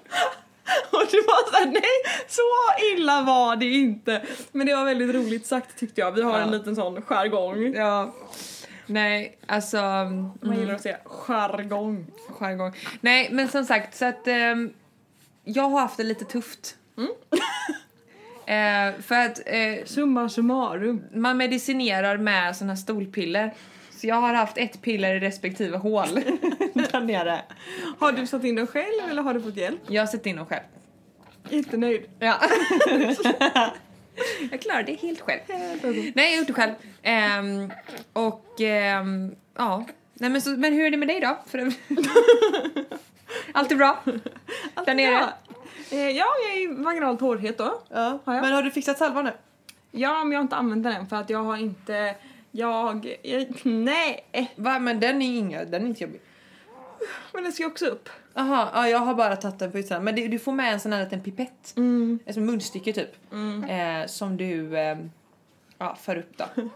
Och 0.91 1.03
det 1.11 1.17
var 1.27 1.51
såhär, 1.51 1.65
nej 1.65 1.83
så 2.27 2.41
illa 2.93 3.21
var 3.21 3.55
det 3.55 3.65
inte. 3.65 4.21
Men 4.51 4.67
det 4.67 4.75
var 4.75 4.85
väldigt 4.85 5.15
roligt 5.15 5.45
sagt 5.45 5.79
tyckte 5.79 6.01
jag. 6.01 6.11
Vi 6.11 6.21
har 6.21 6.39
en 6.39 6.47
Ja. 6.51 6.57
liten 6.57 6.75
sån 6.75 7.01
jargong. 7.01 7.73
Ja. 7.73 8.13
Nej, 8.85 9.37
alltså... 9.45 9.77
Man 10.41 10.59
gillar 10.59 10.73
att 10.73 10.81
säga 10.81 10.97
jargong. 11.05 12.05
jargong. 12.39 12.73
Nej, 13.01 13.29
men 13.31 13.47
som 13.47 13.65
sagt, 13.65 13.95
så 13.95 14.05
att 14.05 14.27
ehm, 14.27 14.73
jag 15.43 15.63
har 15.69 15.79
haft 15.79 15.97
det 15.97 16.03
lite 16.03 16.25
tufft. 16.25 16.75
eh, 18.45 19.01
för 19.01 19.15
att 19.15 19.41
eh, 19.45 19.85
Summa 19.85 20.29
summarum. 20.29 21.03
man 21.13 21.37
medicinerar 21.37 22.17
med 22.17 22.55
såna 22.55 22.71
här 22.73 22.77
stolpiller. 22.77 23.53
Så 23.91 24.07
jag 24.07 24.15
har 24.15 24.33
haft 24.33 24.57
ett 24.57 24.81
piller 24.81 25.15
i 25.15 25.19
respektive 25.19 25.77
hål 25.77 26.07
där 26.73 27.01
nere. 27.01 27.41
Har 27.99 28.11
du 28.11 28.27
satt 28.27 28.43
in 28.43 28.55
den 28.55 28.67
själv 28.67 29.09
eller 29.09 29.21
har 29.21 29.33
du 29.33 29.41
fått 29.41 29.57
hjälp? 29.57 29.79
Jag 29.87 30.01
har 30.01 30.07
sett 30.07 30.25
in 30.25 30.35
dem 30.35 30.45
själv. 30.45 30.63
Jättenöjd. 31.49 32.05
Ja. 32.19 32.35
jag 34.51 34.61
klarar 34.61 34.83
det 34.83 34.93
helt 34.93 35.21
själv. 35.21 35.39
Nej, 35.47 36.11
jag 36.15 36.29
har 36.29 36.37
gjort 36.37 36.47
det 36.47 36.53
själv. 36.53 36.73
Ehm, 37.01 37.71
och 38.13 38.61
ehm, 38.61 39.35
ja. 39.57 39.85
Nej, 40.13 40.29
men, 40.29 40.41
så, 40.41 40.49
men 40.49 40.73
hur 40.73 40.85
är 40.85 40.91
det 40.91 40.97
med 40.97 41.07
dig 41.07 41.19
då? 41.19 41.37
För, 41.45 41.59
allt 43.53 43.71
är 43.71 43.75
bra? 43.75 44.03
Där 44.85 44.95
nere? 44.95 45.33
Eh, 45.91 46.09
ja 46.09 46.25
jag 46.45 46.57
är 46.57 46.83
vaginalt 46.83 47.21
hårdhet 47.21 47.57
då. 47.57 47.81
Ja. 47.89 48.19
Har 48.23 48.33
jag? 48.33 48.43
Men 48.43 48.53
har 48.53 48.63
du 48.63 48.71
fixat 48.71 48.97
salvan 48.97 49.25
nu? 49.25 49.31
Ja, 49.91 50.23
men 50.23 50.31
jag 50.31 50.39
har 50.39 50.43
inte 50.43 50.55
använt 50.55 50.83
den 50.83 50.93
än 50.93 51.07
för 51.07 51.15
att 51.15 51.29
jag 51.29 51.43
har 51.43 51.57
inte... 51.57 52.15
Jag... 52.51 53.17
jag 53.23 53.47
nej! 53.63 54.25
Va? 54.55 54.79
Men 54.79 54.99
den 54.99 55.21
är 55.21 55.37
inga, 55.37 55.65
den 55.65 55.83
är 55.83 55.87
inte 55.87 56.03
jobbig. 56.03 56.21
Men 57.33 57.43
den 57.43 57.53
ska 57.53 57.65
också 57.67 57.85
upp. 57.85 58.09
Jaha, 58.33 58.69
ja, 58.73 58.87
jag 58.89 58.99
har 58.99 59.13
bara 59.15 59.35
tagit 59.35 59.59
den 59.59 59.71
på 59.71 59.79
utsidan. 59.79 60.03
Men 60.03 60.15
det, 60.15 60.27
du 60.27 60.39
får 60.39 60.51
med 60.51 60.73
en 60.73 60.79
sån 60.79 60.93
här 60.93 61.03
liten 61.03 61.21
pipett. 61.21 61.73
Mm. 61.77 62.19
Ett 62.25 62.35
munstycke 62.37 62.93
typ. 62.93 63.09
Eh, 63.69 64.07
som 64.07 64.37
du 64.37 64.77
eh, 64.77 64.97
ja, 65.77 65.97
för 66.01 66.15
upp 66.17 66.37
då. 66.37 66.45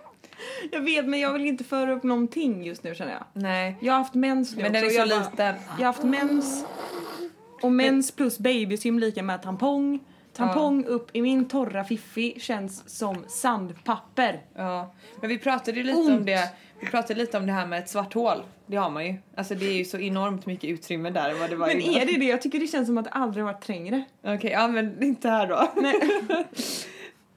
Jag 0.71 0.81
vet, 0.81 1.05
men 1.05 1.19
jag 1.19 1.33
vill 1.33 1.45
inte 1.45 1.63
föra 1.63 1.93
upp 1.93 2.03
någonting 2.03 2.63
just 2.65 2.83
nu 2.83 2.95
känner 2.95 3.11
jag. 3.11 3.23
Nej. 3.33 3.75
Jag 3.79 3.93
har 3.93 3.97
haft 3.99 4.13
mens 4.13 4.55
nu 4.55 4.61
Men 4.63 4.73
den 4.73 4.85
är 4.85 4.89
så 4.89 4.95
jag 4.95 5.09
bara- 5.09 5.19
liten. 5.29 5.55
Jag 5.67 5.77
har 5.77 5.85
haft 5.85 6.03
mens. 6.03 6.65
Och 7.61 7.71
mens 7.71 8.11
plus 8.11 8.37
babysym 8.39 8.99
lika 8.99 9.23
med 9.23 9.41
tampong. 9.41 9.99
Tampong 10.38 10.86
upp 10.86 11.10
i 11.13 11.21
min 11.21 11.47
torra 11.47 11.84
fiffi 11.84 12.39
känns 12.39 12.97
som 12.97 13.26
sandpapper. 13.28 14.41
Ja. 14.56 14.93
Men 15.21 15.30
vi 15.30 15.38
pratade 15.38 15.78
ju 15.78 15.84
lite 15.84 15.97
Ont. 15.97 16.10
om 16.10 16.26
det. 16.26 16.50
Vi 16.80 16.88
pratade 16.88 17.19
lite 17.19 17.38
om 17.38 17.45
det 17.45 17.54
här 17.54 17.65
med 17.67 17.80
ett 17.80 17.89
svart 17.89 18.13
hål. 18.13 18.43
Det 18.65 18.78
har 18.78 18.89
man 18.89 19.06
ju. 19.06 19.15
Alltså 19.38 19.56
det 19.56 19.65
är 19.65 19.73
ju 19.73 19.86
så 19.86 19.97
enormt 19.97 20.45
mycket 20.45 20.69
utrymme 20.69 21.10
där 21.10 21.30
än 21.30 21.39
vad 21.39 21.50
det 21.50 21.56
var 21.56 21.67
Men 21.67 21.82
innan. 21.82 22.02
är 22.02 22.06
det 22.06 22.17
det? 22.19 22.26
Jag 22.26 22.41
tycker 22.41 22.60
det 22.60 22.67
känns 22.67 22.88
som 22.88 22.97
att 22.97 23.06
det 23.06 23.12
aldrig 23.12 23.45
varit 23.45 23.62
trängre. 23.62 24.04
Okej, 24.23 24.52
ja 24.52 24.67
men 24.67 25.04
inte 25.04 25.30
här 25.30 25.47
då. 25.47 25.71
Nej. 25.76 26.00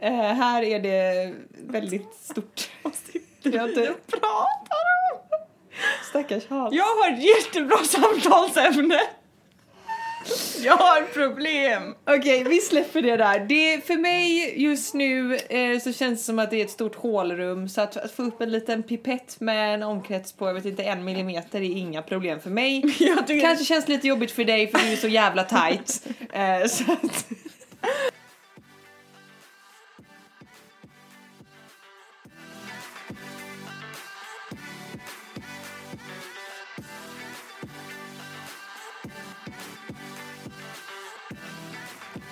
Eh, 0.03 0.13
här 0.13 0.63
är 0.63 0.81
det 0.81 1.35
väldigt 1.67 2.15
stort. 2.15 2.71
Jag 3.43 3.69
inte... 3.69 3.95
pratar 4.07 4.85
om? 5.13 5.21
Stackars 6.11 6.47
Hans. 6.49 6.75
Jag 6.75 6.85
har 6.85 7.13
ett 7.13 7.23
jättebra 7.25 7.77
samtalsämne. 7.77 9.01
Jag 10.63 10.77
har 10.77 11.03
problem. 11.03 11.95
Okej, 12.07 12.45
vi 12.45 12.61
släpper 12.61 13.03
det 13.03 13.17
där. 13.17 13.41
Det, 13.41 13.87
för 13.87 13.97
mig 13.97 14.55
just 14.63 14.95
nu 14.95 15.37
eh, 15.37 15.79
så 15.79 15.93
känns 15.93 16.19
det 16.19 16.25
som 16.25 16.39
att 16.39 16.51
det 16.51 16.61
är 16.61 16.65
ett 16.65 16.71
stort 16.71 16.97
hålrum 16.97 17.69
så 17.69 17.81
att, 17.81 17.97
att 17.97 18.13
få 18.13 18.23
upp 18.23 18.41
en 18.41 18.53
liten 18.53 18.83
pipett 18.83 19.41
med 19.41 19.75
en 19.75 19.83
omkrets 19.83 20.33
på, 20.33 20.47
jag 20.47 20.55
vet 20.55 20.65
inte, 20.65 20.83
en 20.83 21.05
millimeter 21.05 21.61
är 21.61 21.77
inga 21.77 22.03
problem 22.03 22.41
för 22.41 22.51
mig. 22.51 22.83
Kanske 23.41 23.65
känns 23.65 23.89
lite 23.89 24.09
jobbigt 24.09 24.31
för 24.31 24.45
dig 24.45 24.71
för 24.71 24.79
du 24.79 24.93
är 24.93 24.97
så 24.97 25.09
jävla 25.09 25.45
tight. 25.45 26.07
Eh, 26.33 26.67
så 26.67 26.93
att... 26.93 27.27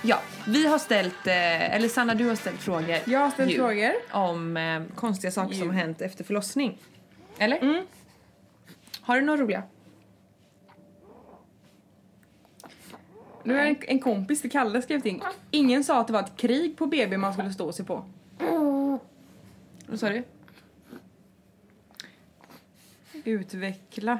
Ja, 0.08 0.20
vi 0.46 0.66
har 0.66 0.78
ställt, 0.78 1.26
eh, 1.26 1.74
eller 1.74 1.88
Sanna 1.88 2.14
du 2.14 2.28
har 2.28 2.34
ställt 2.34 2.60
frågor. 2.60 2.96
Jag 3.06 3.20
har 3.20 3.30
ställt 3.30 3.50
ju, 3.50 3.56
frågor. 3.56 3.92
Om 4.10 4.56
eh, 4.56 4.82
konstiga 4.94 5.30
saker 5.30 5.54
som 5.54 5.62
Ju. 5.62 5.68
har 5.68 5.74
hänt 5.74 6.00
efter 6.00 6.24
förlossning. 6.24 6.78
Eller? 7.38 7.58
Mm. 7.58 7.86
Har 9.00 9.16
du 9.20 9.26
några 9.26 9.42
roliga? 9.42 9.62
Nu 13.42 13.54
har 13.54 13.60
en, 13.60 13.76
en 13.80 13.98
kompis 13.98 14.40
till 14.40 14.50
Kalle 14.50 14.82
skrivit 14.82 15.06
in. 15.06 15.22
Ingen 15.50 15.84
sa 15.84 16.00
att 16.00 16.06
det 16.06 16.12
var 16.12 16.20
ett 16.20 16.36
krig 16.36 16.76
på 16.76 16.86
BB 16.86 17.16
man 17.16 17.32
skulle 17.32 17.52
stå 17.52 17.72
sig 17.72 17.84
på. 17.84 18.04
Vad 19.86 20.00
sa 20.00 20.08
du? 20.08 20.22
Utveckla. 23.24 24.18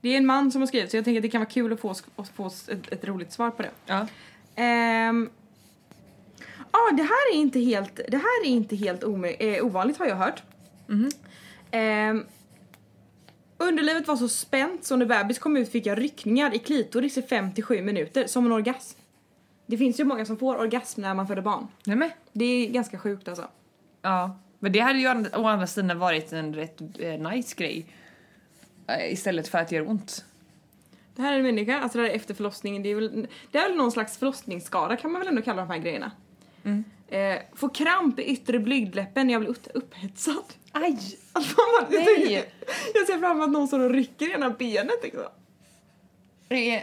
Det 0.00 0.08
är 0.08 0.16
en 0.16 0.26
man 0.26 0.52
som 0.52 0.62
har 0.62 0.66
skrivit 0.66 0.90
så 0.90 0.96
jag 0.96 1.04
tänker 1.04 1.18
att 1.18 1.22
det 1.22 1.28
kan 1.28 1.40
vara 1.40 1.50
kul 1.50 1.72
att 1.72 1.80
få, 1.80 1.94
att 2.16 2.28
få 2.28 2.46
ett, 2.46 2.92
ett 2.92 3.04
roligt 3.04 3.32
svar 3.32 3.50
på 3.50 3.62
det. 3.62 3.70
Ja. 3.86 4.06
Ehm, 4.60 5.30
Ja, 6.72 6.90
det 6.96 7.02
här 7.02 7.32
är 7.32 7.36
inte 7.36 7.60
helt, 7.60 7.96
det 8.08 8.16
här 8.16 8.44
är 8.44 8.48
inte 8.48 8.76
helt 8.76 9.02
eh, 9.38 9.64
ovanligt 9.66 9.96
har 9.98 10.06
jag 10.06 10.16
hört. 10.16 10.42
Ehm, 11.70 12.24
underlivet 13.58 14.08
var 14.08 14.16
så 14.16 14.28
spänt 14.28 14.84
så 14.84 14.96
när 14.96 15.06
bebis 15.06 15.38
kom 15.38 15.56
ut 15.56 15.72
fick 15.72 15.86
jag 15.86 15.98
ryckningar 16.00 16.54
i 16.54 16.58
klitoris 16.58 17.18
i 17.18 17.20
5-7 17.20 17.82
minuter, 17.82 18.26
som 18.26 18.46
en 18.46 18.52
orgasm. 18.52 18.98
Det 19.66 19.76
finns 19.78 20.00
ju 20.00 20.04
många 20.04 20.24
som 20.26 20.36
får 20.36 20.56
orgasm 20.56 21.00
när 21.00 21.14
man 21.14 21.26
föder 21.26 21.42
barn. 21.42 21.66
Nej 21.86 21.96
men. 21.96 22.10
Det 22.32 22.44
är 22.44 22.70
ganska 22.70 22.98
sjukt 22.98 23.28
alltså. 23.28 23.48
Ja. 24.02 24.38
Men 24.58 24.72
det 24.72 24.80
hade 24.80 24.98
ju 24.98 25.08
å- 25.08 25.40
å 25.42 25.46
andra 25.46 25.66
sidan 25.66 25.98
varit 25.98 26.32
en 26.32 26.54
rätt 26.54 26.80
eh, 26.98 27.30
nice 27.30 27.54
grej. 27.56 27.86
Eh, 28.86 29.12
istället 29.12 29.48
för 29.48 29.58
att 29.58 29.68
det 29.68 29.76
gör 29.76 29.88
ont. 29.88 30.24
Det 31.20 31.24
här 31.26 31.32
är 31.32 31.36
en 31.36 31.42
människa, 31.42 31.80
alltså 31.80 31.98
det 31.98 32.04
här 32.04 32.10
är 32.10 32.14
efter 32.16 32.34
förlossningen, 32.34 32.82
det 32.82 32.88
är 32.90 32.94
väl, 32.94 33.26
det 33.50 33.58
är 33.58 33.68
väl 33.68 33.76
någon 33.76 33.92
slags 33.92 34.18
förlossningsskada 34.18 34.96
kan 34.96 35.12
man 35.12 35.20
väl 35.20 35.28
ändå 35.28 35.42
kalla 35.42 35.62
de 35.62 35.70
här 35.70 35.78
grejerna. 35.78 36.10
Mm. 36.64 36.84
Eh, 37.08 37.42
får 37.54 37.74
kramp 37.74 38.18
i 38.18 38.22
yttre 38.24 38.58
blygdläppen 38.58 39.26
när 39.26 39.34
jag 39.34 39.40
blir 39.40 39.50
upp- 39.50 39.68
upphetsad. 39.74 40.44
Aj! 40.72 40.98
Alltså, 41.32 41.56
man, 41.80 41.92
jag, 41.92 42.02
Nej. 42.04 42.52
jag 42.94 43.06
ser 43.06 43.18
fram 43.18 43.30
emot 43.32 43.44
att 43.44 43.52
någon 43.52 43.68
står 43.68 43.80
och 43.80 43.90
rycker 43.90 44.30
i 44.30 44.32
ena 44.32 44.50
benet 44.50 45.02
liksom. 45.02 45.22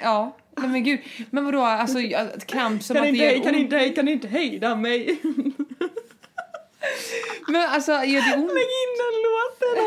Ja. 0.02 0.38
Nej 0.58 0.70
men 0.70 0.84
gud. 0.84 1.00
Men 1.30 1.46
vadå, 1.46 1.62
alltså 1.62 1.98
kramp 2.48 2.84
som 2.84 2.94
Kan 2.94 3.04
att 3.04 3.10
inte, 3.10 3.26
det 3.26 3.32
gör 3.36 3.44
kan, 3.44 3.56
ont? 3.56 3.64
inte, 3.64 3.90
kan 3.90 4.08
inte 4.08 4.28
hejda 4.28 4.76
mig? 4.76 5.20
Men 7.48 7.70
alltså 7.70 7.92
gör 7.92 8.32
det 8.32 8.38
ont? 8.38 8.52
Lägg 8.54 8.68
in 8.84 8.94
den 9.04 9.16
låten 9.28 9.78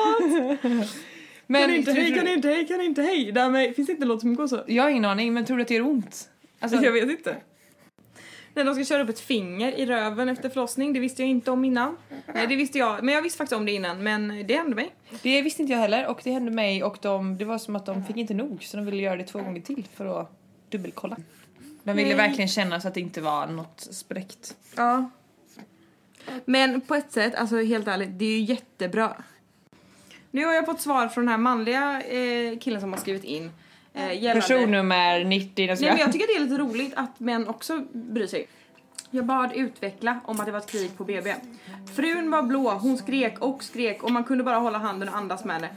Hans. 0.78 0.94
Men 1.50 1.62
kan 1.62 1.74
inte 1.74 1.92
hej, 1.92 2.14
kan 2.14 2.28
inte 2.28 2.48
hej, 2.48 2.66
kan 2.66 2.80
inte 2.80 3.02
hej. 3.02 3.32
Med, 3.32 3.76
finns 3.76 3.86
det 3.86 3.92
inte 3.92 4.04
en 4.04 4.08
låt 4.08 4.20
som 4.20 4.34
går 4.34 4.46
så? 4.46 4.64
Jag 4.66 4.82
har 4.82 4.90
ingen 4.90 5.04
aning, 5.04 5.34
men 5.34 5.44
tror 5.44 5.56
du 5.56 5.62
att 5.62 5.68
det 5.68 5.74
gör 5.74 5.86
ont? 5.86 6.28
Alltså, 6.60 6.84
jag 6.84 6.92
vet 6.92 7.10
inte. 7.10 7.36
När 8.54 8.64
de 8.64 8.74
ska 8.74 8.84
köra 8.84 9.02
upp 9.02 9.08
ett 9.08 9.20
finger 9.20 9.72
i 9.72 9.86
röven 9.86 10.28
efter 10.28 10.48
förlossning, 10.48 10.92
det 10.92 11.00
visste 11.00 11.22
jag 11.22 11.28
inte 11.28 11.50
om 11.50 11.64
innan. 11.64 11.96
Nej, 12.34 12.46
det 12.46 12.56
visste 12.56 12.78
jag, 12.78 13.04
men 13.04 13.14
jag 13.14 13.22
visste 13.22 13.38
faktiskt 13.38 13.56
om 13.56 13.66
det 13.66 13.72
innan, 13.72 14.02
men 14.02 14.46
det 14.46 14.54
hände 14.54 14.76
mig. 14.76 14.94
det 15.22 15.42
visste 15.42 15.62
inte 15.62 15.72
jag 15.72 15.80
heller 15.80 16.06
och 16.06 16.20
det 16.24 16.30
hände 16.30 16.50
mig 16.50 16.82
och 16.82 16.98
de, 17.02 17.38
det 17.38 17.44
var 17.44 17.58
som 17.58 17.76
att 17.76 17.86
de 17.86 18.04
fick 18.04 18.16
inte 18.16 18.34
nog 18.34 18.64
så 18.64 18.76
de 18.76 18.86
ville 18.86 19.02
göra 19.02 19.16
det 19.16 19.24
två 19.24 19.38
gånger 19.38 19.60
till 19.60 19.88
för 19.94 20.20
att 20.20 20.30
dubbelkolla. 20.68 21.16
De 21.82 21.92
ville 21.92 22.08
Nej. 22.08 22.16
verkligen 22.16 22.48
känna 22.48 22.80
så 22.80 22.88
att 22.88 22.94
det 22.94 23.00
inte 23.00 23.20
var 23.20 23.46
något 23.46 23.88
spräckt. 23.90 24.56
Ja. 24.76 25.10
Men 26.44 26.80
på 26.80 26.94
ett 26.94 27.12
sätt, 27.12 27.34
alltså 27.34 27.62
helt 27.62 27.88
ärligt, 27.88 28.18
det 28.18 28.24
är 28.24 28.38
ju 28.38 28.40
jättebra. 28.40 29.16
Nu 30.30 30.44
har 30.44 30.52
jag 30.52 30.66
fått 30.66 30.80
svar 30.80 31.08
från 31.08 31.24
den 31.24 31.30
här 31.30 31.38
manliga 31.38 32.02
eh, 32.02 32.58
killen 32.58 32.80
som 32.80 32.92
har 32.92 33.00
skrivit 33.00 33.24
in. 33.24 33.50
Eh, 33.94 34.12
gällande... 34.12 34.40
Personnummer 34.40 35.24
90, 35.24 35.66
jag 35.66 35.78
ska... 35.78 35.86
Nej 35.86 35.94
men 35.94 36.00
jag 36.00 36.12
tycker 36.12 36.26
det 36.26 36.32
är 36.32 36.40
lite 36.40 36.62
roligt 36.62 36.92
att 36.96 37.20
män 37.20 37.48
också 37.48 37.84
bryr 37.92 38.26
sig. 38.26 38.48
Jag 39.10 39.26
bad 39.26 39.52
utveckla 39.54 40.20
om 40.24 40.40
att 40.40 40.46
det 40.46 40.52
var 40.52 40.58
ett 40.58 40.70
krig 40.70 40.96
på 40.96 41.04
BB. 41.04 41.34
Frun 41.96 42.30
var 42.30 42.42
blå, 42.42 42.70
hon 42.70 42.98
skrek 42.98 43.38
och 43.38 43.62
skrek 43.64 44.02
och 44.02 44.12
man 44.12 44.24
kunde 44.24 44.44
bara 44.44 44.56
hålla 44.56 44.78
handen 44.78 45.08
och 45.08 45.16
andas 45.16 45.44
med 45.44 45.54
henne. 45.54 45.68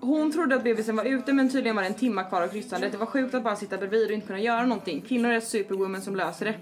Hon 0.00 0.32
trodde 0.32 0.54
att 0.54 0.64
bebisen 0.64 0.96
var 0.96 1.04
ute 1.04 1.32
men 1.32 1.50
tydligen 1.50 1.76
var 1.76 1.82
det 1.82 1.88
en 1.88 1.94
timma 1.94 2.24
kvar 2.24 2.42
av 2.42 2.48
kryssandet. 2.48 2.92
Det 2.92 2.98
var 2.98 3.06
sjukt 3.06 3.34
att 3.34 3.44
bara 3.44 3.56
sitta 3.56 3.78
bredvid 3.78 4.06
och 4.06 4.12
inte 4.12 4.26
kunna 4.26 4.40
göra 4.40 4.66
någonting. 4.66 5.00
Kvinnor 5.00 5.30
är 5.30 5.40
superwomen 5.40 6.02
som 6.02 6.16
löser 6.16 6.44
det. 6.44 6.54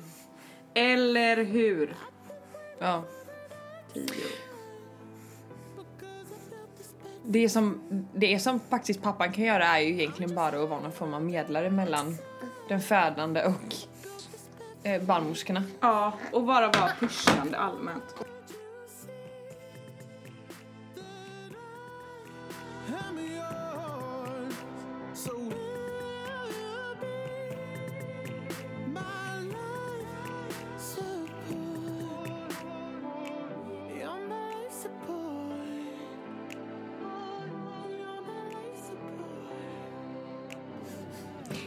Eller 0.81 1.45
hur? 1.45 1.95
Ja. 2.79 3.05
Det 7.25 7.49
som, 7.49 7.81
det 8.15 8.39
som 8.39 8.61
faktiskt 8.61 9.03
pappan 9.03 9.33
kan 9.33 9.45
göra 9.45 9.65
är 9.65 9.81
ju 9.81 9.93
egentligen 9.93 10.35
bara 10.35 10.63
att 10.63 10.69
vara 10.69 10.81
någon 10.81 10.93
form 10.93 11.15
av 11.15 11.23
medlare 11.23 11.71
mellan 11.71 12.17
den 12.69 12.81
födande 12.81 13.45
och 13.45 13.75
eh, 14.83 15.03
barnmorskorna. 15.03 15.65
Ja, 15.81 16.13
och 16.33 16.43
bara 16.45 16.67
vara 16.69 16.91
pushande 17.01 17.59
allmänt. 17.59 18.15
Hand 22.89 23.17
me 23.17 23.23
yours, 23.23 23.62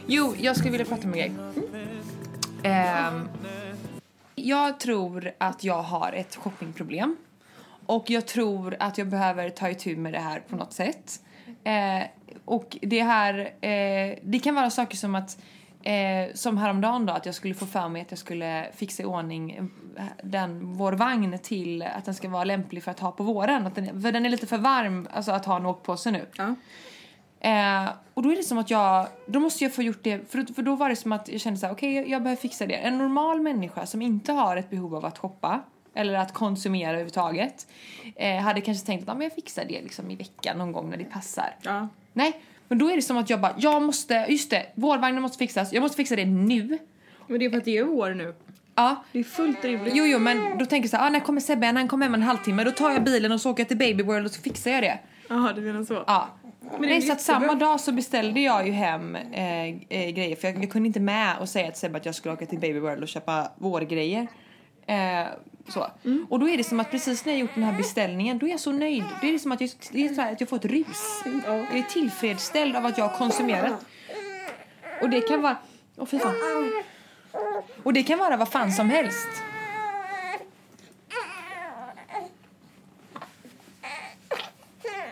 Jo, 0.06 0.34
jag 0.38 0.56
skulle 0.56 0.70
vilja 0.70 0.86
prata 0.86 1.08
om 1.08 1.14
en 1.14 1.18
grej. 1.18 1.32
Eh, 2.62 3.22
jag 4.34 4.80
tror 4.80 5.32
att 5.38 5.64
jag 5.64 5.82
har 5.82 6.12
ett 6.12 6.36
shoppingproblem. 6.36 7.16
Och 7.86 8.10
jag 8.10 8.26
tror 8.26 8.76
att 8.80 8.98
jag 8.98 9.08
behöver 9.08 9.50
ta 9.50 9.70
itu 9.70 9.96
med 9.96 10.12
det 10.12 10.18
här 10.18 10.40
på 10.48 10.56
något 10.56 10.72
sätt. 10.72 11.20
Eh, 11.64 12.02
och 12.44 12.76
det 12.82 13.02
här, 13.02 13.38
eh, 13.38 14.18
det 14.22 14.38
kan 14.42 14.54
vara 14.54 14.70
saker 14.70 14.96
som 14.96 15.14
att 15.14 15.38
Eh, 15.86 16.34
som 16.34 16.58
häromdagen 16.58 17.06
då, 17.06 17.12
att 17.12 17.26
jag 17.26 17.34
skulle 17.34 17.54
få 17.54 17.66
för 17.66 17.88
mig 17.88 18.02
att 18.02 18.10
jag 18.10 18.18
skulle 18.18 18.66
fixa 18.74 19.02
i 19.02 19.06
ordning 19.06 19.50
eh, 19.96 20.04
den, 20.22 20.72
vår 20.72 20.92
vagn 20.92 21.38
till 21.38 21.82
att 21.82 22.04
den 22.04 22.14
ska 22.14 22.28
vara 22.28 22.44
lämplig 22.44 22.82
för 22.82 22.90
att 22.90 23.00
ha 23.00 23.12
på 23.12 23.24
våren. 23.24 23.66
Att 23.66 23.74
den, 23.74 24.02
för 24.02 24.12
den 24.12 24.26
är 24.26 24.30
lite 24.30 24.46
för 24.46 24.58
varm 24.58 25.08
alltså 25.12 25.32
att 25.32 25.44
ha 25.44 25.56
en 25.56 25.66
åkpåse 25.66 26.10
nu. 26.10 26.26
Ja. 26.36 26.54
Eh, 27.46 27.88
och 28.14 28.22
då 28.22 28.32
är 28.32 28.36
det 28.36 28.42
som 28.42 28.58
att 28.58 28.70
jag, 28.70 29.06
då 29.26 29.40
måste 29.40 29.64
jag 29.64 29.74
få 29.74 29.82
gjort 29.82 30.02
det, 30.02 30.30
för, 30.30 30.54
för 30.54 30.62
då 30.62 30.74
var 30.76 30.88
det 30.88 30.96
som 30.96 31.12
att 31.12 31.28
jag 31.28 31.40
kände 31.40 31.60
så 31.60 31.66
här, 31.66 31.72
okej 31.72 31.94
jag, 31.94 32.08
jag 32.08 32.22
behöver 32.22 32.40
fixa 32.42 32.66
det. 32.66 32.74
En 32.74 32.98
normal 32.98 33.40
människa 33.40 33.86
som 33.86 34.02
inte 34.02 34.32
har 34.32 34.56
ett 34.56 34.70
behov 34.70 34.94
av 34.94 35.04
att 35.04 35.18
shoppa 35.18 35.60
eller 35.94 36.14
att 36.14 36.32
konsumera 36.34 36.88
överhuvudtaget 36.90 37.66
eh, 38.16 38.36
hade 38.36 38.60
kanske 38.60 38.86
tänkt 38.86 39.02
att 39.02 39.08
ah, 39.08 39.14
men 39.14 39.22
jag 39.22 39.32
fixar 39.32 39.64
det 39.64 39.82
liksom 39.82 40.10
i 40.10 40.16
veckan 40.16 40.58
någon 40.58 40.72
gång 40.72 40.90
när 40.90 40.96
det 40.96 41.04
passar. 41.04 41.54
Ja. 41.62 41.88
Nej, 42.12 42.40
men 42.68 42.78
då 42.78 42.90
är 42.90 42.96
det 42.96 43.02
som 43.02 43.16
att 43.16 43.30
jag 43.30 43.40
bara, 43.40 43.54
jag 43.58 43.82
måste, 43.82 44.26
just 44.28 44.50
det, 44.50 44.66
vårvagnen 44.74 45.22
måste 45.22 45.38
fixas, 45.38 45.72
jag 45.72 45.80
måste 45.80 45.96
fixa 45.96 46.16
det 46.16 46.24
nu. 46.24 46.78
Men 47.26 47.38
det 47.38 47.44
är 47.44 47.50
för 47.50 47.58
att 47.58 47.64
det 47.64 47.78
är 47.78 47.84
vår 47.84 48.10
nu. 48.10 48.34
Ja, 48.74 49.04
Det 49.12 49.18
är 49.18 49.24
fullt 49.24 49.64
rimligt. 49.64 49.92
jo 49.96 50.04
jo 50.06 50.18
men 50.18 50.58
då 50.58 50.66
tänker 50.66 50.84
jag 50.84 50.90
så 50.90 50.96
här, 50.96 51.06
ah, 51.06 51.10
när 51.10 51.20
kommer 51.20 51.40
Sebbe? 51.40 51.72
När 51.72 51.80
han 51.80 51.88
kommer 51.88 52.06
hem 52.06 52.14
en 52.14 52.22
halvtimme, 52.22 52.64
då 52.64 52.70
tar 52.70 52.90
jag 52.90 53.04
bilen 53.04 53.32
och 53.32 53.40
så 53.40 53.50
åker 53.50 53.60
jag 53.60 53.68
till 53.68 53.76
Baby 53.76 54.02
World 54.02 54.26
och 54.26 54.32
så 54.32 54.42
fixar 54.42 54.70
jag 54.70 54.82
det. 54.82 54.98
Jaha, 55.28 55.52
du 55.52 55.60
menar 55.60 55.84
så? 55.84 56.04
Ja. 56.06 56.28
Det 56.60 56.76
är 56.76 56.80
Nej, 56.80 57.02
så 57.02 57.12
att 57.12 57.20
samma 57.20 57.54
dag 57.54 57.80
så 57.80 57.92
beställde 57.92 58.40
jag 58.40 58.66
ju 58.66 58.72
hem 58.72 59.16
eh, 59.16 59.64
eh, 59.66 60.10
grejer 60.10 60.36
för 60.36 60.48
jag, 60.48 60.62
jag 60.62 60.70
kunde 60.70 60.86
inte 60.86 61.00
med 61.00 61.38
och 61.38 61.48
säga 61.48 61.70
till 61.70 61.80
Sebbe 61.80 61.96
att 61.96 62.06
jag 62.06 62.14
skulle 62.14 62.34
åka 62.34 62.46
till 62.46 62.58
Baby 62.58 62.78
World 62.78 63.02
och 63.02 63.08
köpa 63.08 63.50
vårgrejer. 63.56 64.26
Eh, 64.86 65.26
så. 65.68 65.86
Mm. 66.04 66.26
Och 66.30 66.40
då 66.40 66.48
är 66.48 66.56
det 66.56 66.64
som 66.64 66.80
att 66.80 66.90
precis 66.90 67.24
när 67.24 67.32
jag 67.32 67.40
gjort 67.40 67.54
den 67.54 67.64
här 67.64 67.76
beställningen 67.76 68.38
då 68.38 68.46
är 68.46 68.50
jag 68.50 68.60
så 68.60 68.72
nöjd. 68.72 69.04
Då 69.20 69.28
är 69.28 69.32
det 69.32 69.38
som 69.38 69.52
att 69.52 69.60
jag, 69.60 69.70
det 69.92 70.06
är 70.06 70.14
så 70.14 70.22
att 70.22 70.40
jag 70.40 70.48
får 70.48 70.56
ett 70.56 70.64
rus. 70.64 71.22
Ja. 71.24 71.56
Jag 71.56 71.78
är 71.78 71.82
tillfredsställd 71.82 72.76
av 72.76 72.86
att 72.86 72.98
jag 72.98 73.08
har 73.08 73.18
konsumerat. 73.18 73.86
Och 75.02 75.10
det 75.10 75.20
kan 75.20 75.42
vara... 75.42 75.56
Åh 75.96 76.06
fy 76.06 76.18
fan. 76.18 76.34
Och 77.82 77.92
det 77.92 78.02
kan 78.02 78.18
vara 78.18 78.36
vad 78.36 78.48
fan 78.48 78.72
som 78.72 78.90
helst. 78.90 79.28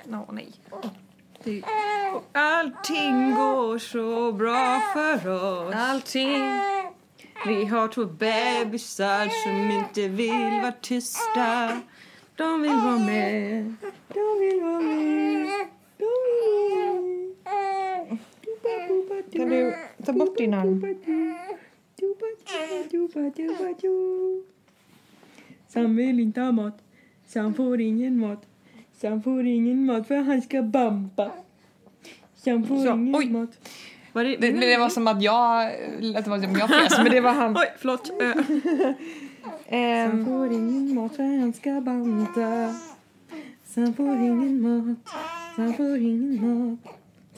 Nå, 0.05 0.29
nej. 0.33 0.53
Allting 2.33 3.35
går 3.35 3.79
så 3.79 4.33
bra 4.33 4.81
för 4.93 5.29
oss. 5.29 5.75
Allting. 5.75 6.43
Vi 7.47 7.65
har 7.65 7.89
två 7.89 8.05
bebisar 8.05 9.29
som 9.45 9.71
inte 9.71 10.09
vill 10.09 10.61
vara 10.63 10.73
tysta. 10.73 11.81
De 12.37 12.63
vill 12.63 12.73
vara 12.73 12.99
med. 12.99 13.75
De 14.09 14.41
vill 14.41 14.61
vara 14.63 14.81
med. 14.81 15.47
De 15.99 16.07
vill 16.31 16.85
vara 16.85 17.01
med. 17.01 18.19
Kan 19.33 19.49
du 19.49 19.75
ta 20.05 20.13
bort 20.13 20.39
din 20.39 20.55
arm? 20.55 20.97
Sam 25.69 25.97
vill 25.97 26.21
inte 26.21 26.41
ha 26.41 26.53
mat. 26.53 26.83
Sam 27.27 27.55
får 27.55 27.81
ingen 27.81 28.19
mat. 28.19 28.47
Sam 29.01 29.23
får 29.23 29.47
ingen 29.47 29.87
mat 29.87 30.09
för 30.09 30.17
han 30.17 30.43
ska 30.43 30.63
bampa. 30.63 31.31
Sam 32.37 32.67
får 32.67 32.77
Så, 32.85 32.93
ingen 32.95 33.15
oj. 33.17 33.31
mat. 33.31 33.51
Var 34.13 34.25
det, 34.25 34.37
Det, 34.37 34.53
det 34.53 34.77
var 34.79 34.89
som 34.89 35.07
att 35.09 35.23
jag... 35.23 35.65
Att 36.17 36.25
det 36.25 36.31
var 36.31 36.43
som 36.43 36.57
jag 36.57 36.69
fes, 36.69 36.99
men 36.99 37.11
det 37.11 37.21
var 37.21 37.33
han. 37.33 37.57
Oj, 37.57 37.73
förlåt. 37.79 38.07
Sam 38.07 38.95
Ehm, 39.69 40.25
får 40.25 40.47
ingen 40.53 40.95
mat 40.95 41.17
för 41.17 41.23
han 41.23 41.53
ska 41.53 41.81
banta. 41.81 42.75
Sam 43.67 43.95
får 43.95 44.15
ingen 44.17 44.61
mat. 44.63 44.99
Sam 45.57 45.75
får 45.75 45.97
ingen 45.97 46.71
mat. 46.71 46.79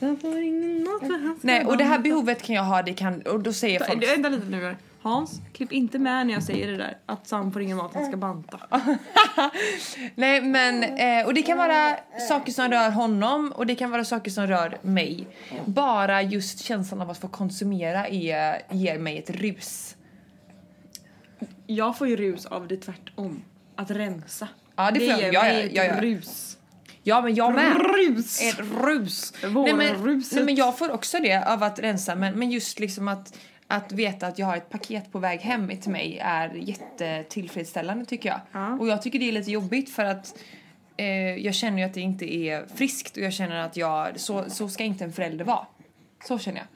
Sam 0.01 0.17
får 0.17 0.39
ingen 0.39 0.85
mat 0.85 1.01
för 1.01 1.27
han 1.27 1.37
ska 1.39 1.47
nej, 1.47 1.65
och 1.65 1.77
det 1.77 1.85
här 1.85 1.99
behovet 1.99 2.43
kan 2.43 2.57
jag 2.57 2.63
ha, 2.63 2.83
det 2.83 2.93
kan... 2.95 3.23
Och 3.23 3.41
då 3.41 3.53
säger 3.53 3.81
folk... 3.85 4.09
Vänta 4.09 4.29
lite 4.29 4.47
nu. 4.47 4.77
Hans, 5.07 5.41
klipp 5.53 5.73
inte 5.73 5.99
med 5.99 6.27
när 6.27 6.35
jag 6.35 6.43
säger 6.43 6.71
det 6.71 6.77
där. 6.77 6.99
Att 7.07 7.27
Sam 7.27 7.53
får 7.53 7.63
ingen 7.63 7.77
mat, 7.77 7.95
han 7.95 8.07
ska 8.07 8.17
banta. 8.17 8.61
Nej 10.15 10.43
men, 10.43 10.83
eh, 10.83 11.27
och 11.27 11.35
det 11.35 11.43
kan 11.43 11.59
vara 11.59 11.97
saker 12.29 12.53
som 12.53 12.71
rör 12.71 12.91
honom 12.91 13.53
och 13.53 13.67
det 13.67 13.75
kan 13.75 13.91
vara 13.91 14.05
saker 14.05 14.31
som 14.31 14.47
rör 14.47 14.79
mig. 14.83 15.27
Bara 15.65 16.23
just 16.23 16.59
känslan 16.59 17.01
av 17.01 17.11
att 17.11 17.19
få 17.19 17.29
konsumera 17.29 18.09
är, 18.09 18.63
ger 18.71 18.99
mig 18.99 19.19
ett 19.19 19.31
rus. 19.31 19.97
Jag 21.67 21.99
får 21.99 22.09
ju 22.09 22.17
rus 22.17 22.47
av 22.47 22.69
det 22.69 22.77
tvärtom. 22.77 23.43
Att 23.77 23.91
rensa. 23.91 24.49
Ja, 24.77 24.91
det 24.91 25.01
får 25.01 25.09
jag. 25.09 25.21
ger 25.21 25.33
Ja, 25.33 25.43
mig 25.43 25.71
ja, 25.75 25.83
ett 25.83 25.91
ja, 25.91 25.97
ja. 25.97 26.03
rus. 26.03 26.57
Ja 27.03 27.21
men 27.21 27.35
jag 27.35 27.55
med. 27.55 27.77
Rus! 27.77 28.43
Ett 28.43 28.59
rus. 28.59 29.33
Nej, 29.43 29.75
men, 29.75 30.23
nej 30.33 30.45
men 30.45 30.55
jag 30.55 30.79
får 30.79 30.91
också 30.91 31.19
det 31.19 31.45
av 31.53 31.63
att 31.63 31.79
rensa 31.79 32.15
men, 32.15 32.39
men 32.39 32.51
just 32.51 32.79
liksom 32.79 33.09
att, 33.09 33.39
att 33.69 33.93
veta 33.93 34.27
att 34.27 34.39
jag 34.39 34.47
har 34.47 34.57
ett 34.57 34.71
paket 34.71 35.13
på 35.13 35.19
väg 35.19 35.41
hem 35.41 35.77
till 35.81 35.91
mig 35.91 36.19
är 36.23 36.55
jättetillfredsställande 36.55 38.05
tycker 38.05 38.29
jag. 38.29 38.41
Ja. 38.53 38.73
Och 38.73 38.89
jag 38.89 39.03
tycker 39.03 39.19
det 39.19 39.29
är 39.29 39.33
lite 39.33 39.51
jobbigt 39.51 39.91
för 39.91 40.05
att 40.05 40.39
eh, 40.97 41.37
jag 41.37 41.55
känner 41.55 41.79
ju 41.79 41.85
att 41.85 41.95
det 41.95 42.01
inte 42.01 42.35
är 42.35 42.67
friskt 42.75 43.17
och 43.17 43.23
jag 43.23 43.33
känner 43.33 43.57
att 43.57 43.77
jag, 43.77 44.21
så, 44.21 44.45
så 44.51 44.69
ska 44.69 44.85
inte 44.85 45.05
en 45.05 45.13
förälder 45.13 45.45
vara. 45.45 45.67
Så 46.25 46.39
känner 46.39 46.59
jag. 46.59 46.67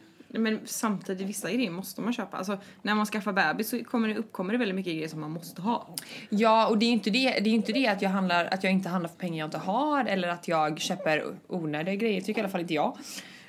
Men 0.41 0.61
samtidigt, 0.65 1.29
vissa 1.29 1.53
grejer 1.53 1.71
måste 1.71 2.01
man 2.01 2.13
köpa. 2.13 2.37
Alltså, 2.37 2.59
när 2.83 2.95
man 2.95 3.07
skaffar 3.07 3.33
bebis 3.33 3.69
så 3.69 3.85
kommer 3.85 4.09
det, 4.09 4.15
uppkommer 4.15 4.53
det 4.53 4.59
väldigt 4.59 4.75
mycket 4.75 4.93
grejer 4.93 5.09
som 5.09 5.21
man 5.21 5.31
måste 5.31 5.63
ha. 5.63 5.97
Ja, 6.29 6.67
och 6.67 6.79
det 6.79 6.87
är 6.87 6.91
inte 6.91 7.11
det, 7.11 7.31
det, 7.31 7.51
är 7.51 7.55
inte 7.55 7.73
det 7.73 7.87
att, 7.87 8.03
jag 8.03 8.11
handlar, 8.11 8.45
att 8.45 8.65
jag 8.65 8.73
inte 8.73 8.89
handlar 8.89 9.09
för 9.09 9.17
pengar 9.17 9.39
jag 9.39 9.47
inte 9.47 9.59
har 9.59 10.05
eller 10.05 10.29
att 10.29 10.49
jag 10.49 10.81
köper 10.81 11.25
onödiga 11.49 11.95
grejer, 11.95 12.21
tycker 12.21 12.41
i 12.41 12.45
alla 12.45 12.53
fall 12.53 12.61
inte 12.61 12.75
jag. 12.75 12.99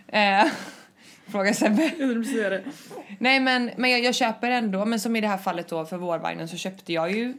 Eh, 0.07 0.45
fråga 1.31 1.53
Sebbe. 1.53 1.91
Jag 1.99 2.25
säga 2.25 2.49
det. 2.49 2.63
Nej 3.19 3.39
men, 3.39 3.71
men 3.77 3.91
jag, 3.91 3.99
jag 4.03 4.15
köper 4.15 4.51
ändå, 4.51 4.85
men 4.85 4.99
som 4.99 5.15
i 5.15 5.21
det 5.21 5.27
här 5.27 5.37
fallet 5.37 5.67
då 5.67 5.85
för 5.85 5.97
vårvagnen 5.97 6.47
så 6.47 6.57
köpte 6.57 6.93
jag 6.93 7.11
ju 7.11 7.33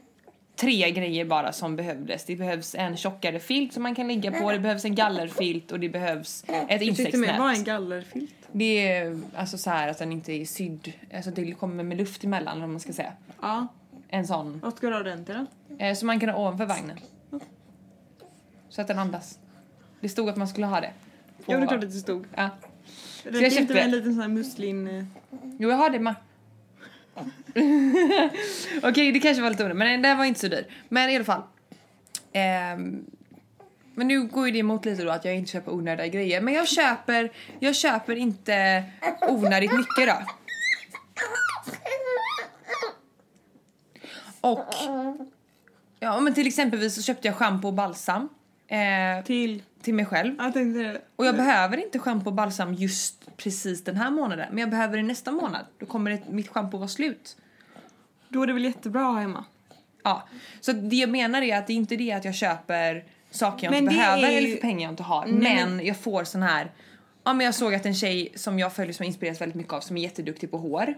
tre 0.57 0.91
grejer 0.91 1.25
bara 1.25 1.53
som 1.53 1.77
behövdes. 1.77 2.25
Det 2.25 2.37
behövs 2.37 2.75
en 2.75 2.97
tjockare 2.97 3.41
filt 3.41 3.73
som 3.73 3.83
man 3.83 3.95
kan 3.95 4.09
ligga 4.09 4.33
på, 4.33 4.53
det 4.53 4.59
behövs 4.59 4.85
en 4.85 4.95
gallerfilt 4.95 5.73
och 5.73 5.81
det 5.81 5.89
behövs 5.89 6.45
ett 6.47 6.51
mer, 6.51 6.59
vad 6.59 6.71
är 6.71 6.77
en 6.77 6.83
insektsnät. 6.83 7.65
gallerfilt? 7.65 8.35
Det 8.53 8.89
är 8.89 9.21
alltså 9.37 9.59
så 9.59 9.71
här 9.71 9.89
att 9.89 9.99
den 9.99 10.13
inte 10.13 10.33
är 10.33 10.45
sydd, 10.45 10.93
alltså 11.15 11.31
det 11.31 11.53
kommer 11.53 11.85
med 11.85 11.97
luft 11.99 12.25
emellan 12.25 12.61
vad 12.61 12.69
man 12.69 12.81
ska 12.81 12.93
säga. 12.93 13.13
Ja. 13.41 13.67
En 14.09 14.27
sån, 14.27 14.61
Vad 14.63 14.77
ska 14.77 14.87
du 14.89 14.95
ha 14.95 15.03
den 15.03 15.25
till 15.25 15.35
då? 15.69 15.85
eh, 15.85 15.95
som 15.95 16.07
man 16.07 16.21
kan 16.21 16.29
ha 16.29 16.39
ovanför 16.41 16.67
vagnen. 16.67 16.99
Så 18.69 18.81
att 18.81 18.89
den 18.89 18.99
andas. 18.99 19.39
Det 20.01 20.09
stod 20.09 20.29
att 20.29 20.37
man 20.37 20.49
skulle 20.49 20.67
ha 20.67 20.81
det. 20.81 20.91
Ja, 21.47 21.57
det 21.57 21.63
är 21.63 21.67
klart 21.67 21.85
att 21.85 21.91
det 21.91 21.99
stod. 21.99 22.27
Ja. 22.35 22.51
Det 23.25 23.31
jag 23.31 23.43
inte 23.43 23.57
köpte 23.57 23.75
med 23.75 23.85
en 23.85 23.91
liten 23.91 24.13
sån 24.13 24.21
här 24.23 24.29
musslin... 24.29 24.89
eh, 24.89 25.05
Jo, 25.59 25.71
jag 25.71 25.77
har 25.77 25.91
det 25.91 25.99
med. 25.99 26.15
Okej, 28.83 29.13
det 29.13 29.21
kanske 29.21 29.43
var 29.43 29.51
lite 29.51 29.63
onödigt, 29.65 29.79
men 29.79 30.03
den 30.03 30.19
var 30.19 30.25
inte 30.25 30.41
så 30.41 30.49
dyr. 30.49 30.67
Men 30.89 31.11
i 31.11 31.17
alla 31.17 31.25
fall. 31.25 31.43
Ehm, 32.33 33.05
men 33.95 34.09
nu 34.09 34.23
går 34.27 34.47
ju 34.47 34.53
det 34.53 34.59
emot 34.59 34.85
lite 34.85 35.03
då 35.05 35.11
att 35.11 35.25
jag 35.25 35.37
inte 35.37 35.51
köper 35.51 35.73
onödiga 35.73 36.07
grejer. 36.07 36.41
Men 36.41 36.55
jag 36.55 36.69
köper, 36.69 37.33
jag 37.61 37.77
köper 37.77 38.17
inte 38.17 38.85
onödigt 39.29 39.73
mycket 39.73 40.07
då. 40.07 40.15
Och 44.41 44.67
ja, 46.01 46.21
men 46.21 46.35
till 46.35 46.47
exempelvis 46.47 46.95
så 46.95 47.03
köpte 47.03 47.29
jag 47.29 47.37
shampoo 47.37 47.69
och 47.69 47.75
balsam 47.75 48.29
eh, 48.73 49.25
Till... 49.25 49.63
till 49.83 49.95
mig 49.95 50.05
själv. 50.05 50.35
Jag 50.39 50.53
tänkte. 50.53 51.01
Och 51.17 51.27
jag 51.27 51.37
behöver 51.37 51.77
inte 51.77 51.99
shampoo 51.99 52.29
och 52.29 52.35
balsam 52.35 52.75
just 52.75 53.37
precis 53.37 53.85
den 53.85 53.97
här 53.97 54.11
månaden. 54.11 54.47
Men 54.51 54.59
jag 54.59 54.71
behöver 54.71 54.97
det 54.97 55.03
nästa 55.03 55.33
månad. 55.33 55.67
Då 55.79 55.87
kommer 55.87 56.11
det, 56.11 56.21
mitt 56.31 56.49
shampoo 56.49 56.79
vara 56.79 56.89
slut. 56.89 57.37
Då 58.29 58.43
är 58.43 58.47
det 58.47 58.53
väl 58.53 58.65
jättebra 58.65 59.01
att 59.09 59.15
ha 59.15 59.21
hemma? 59.21 59.45
Ja. 60.03 60.29
Så 60.61 60.73
det 60.73 60.97
jag 60.97 61.11
menar 61.11 61.43
är 61.43 61.59
att 61.59 61.67
det 61.67 61.73
är 61.73 61.77
inte 61.77 61.97
det 61.97 62.13
att 62.13 62.25
jag 62.25 62.35
köper 62.35 63.05
saker 63.31 63.67
jag 63.67 63.71
Men 63.73 63.85
inte 63.85 63.95
behöver 63.97 64.31
ju- 64.31 64.37
eller 64.39 64.51
för 64.51 64.61
pengar 64.61 64.83
jag 64.83 64.93
inte 64.93 65.03
har. 65.03 65.27
Nej, 65.27 65.67
men 65.67 65.87
jag 65.87 65.97
får 65.97 66.25
sån 66.25 66.43
här... 66.43 66.73
Ja 67.25 67.33
men 67.33 67.47
jag 67.47 67.55
såg 67.55 67.75
att 67.75 67.87
en 67.87 67.95
tjej 67.95 68.33
som 68.35 68.59
jag 68.59 68.73
följer 68.73 68.93
som 68.93 69.05
jag 69.05 69.09
inspireras 69.09 69.41
väldigt 69.41 69.57
mycket 69.57 69.73
av 69.73 69.81
som 69.81 69.97
är 69.97 70.01
jätteduktig 70.03 70.51
på 70.51 70.59
hår. 70.59 70.95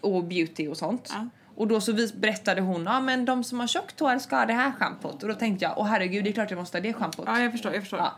Och 0.00 0.24
beauty 0.24 0.68
och 0.68 0.76
sånt. 0.76 1.10
Ja. 1.14 1.28
Och 1.54 1.68
då 1.68 1.80
så 1.80 1.92
berättade 2.14 2.60
hon, 2.60 2.84
ja 2.84 3.00
men 3.00 3.24
de 3.24 3.44
som 3.44 3.60
har 3.60 3.66
tjockt 3.66 4.00
hår 4.00 4.18
ska 4.18 4.36
ha 4.36 4.46
det 4.46 4.52
här 4.52 4.72
schampot. 4.72 5.22
Och 5.22 5.28
då 5.28 5.34
tänkte 5.34 5.64
jag, 5.64 5.74
åh 5.76 5.86
herregud 5.86 6.24
det 6.24 6.30
är 6.30 6.32
klart 6.32 6.50
jag 6.50 6.58
måste 6.58 6.78
ha 6.78 6.82
det 6.82 6.92
schampot. 6.92 7.24
Ja, 7.26 7.40
jag 7.40 7.52
förstår. 7.52 7.72
Jag 7.72 7.82
förstår. 7.82 7.98
Ja. 7.98 8.12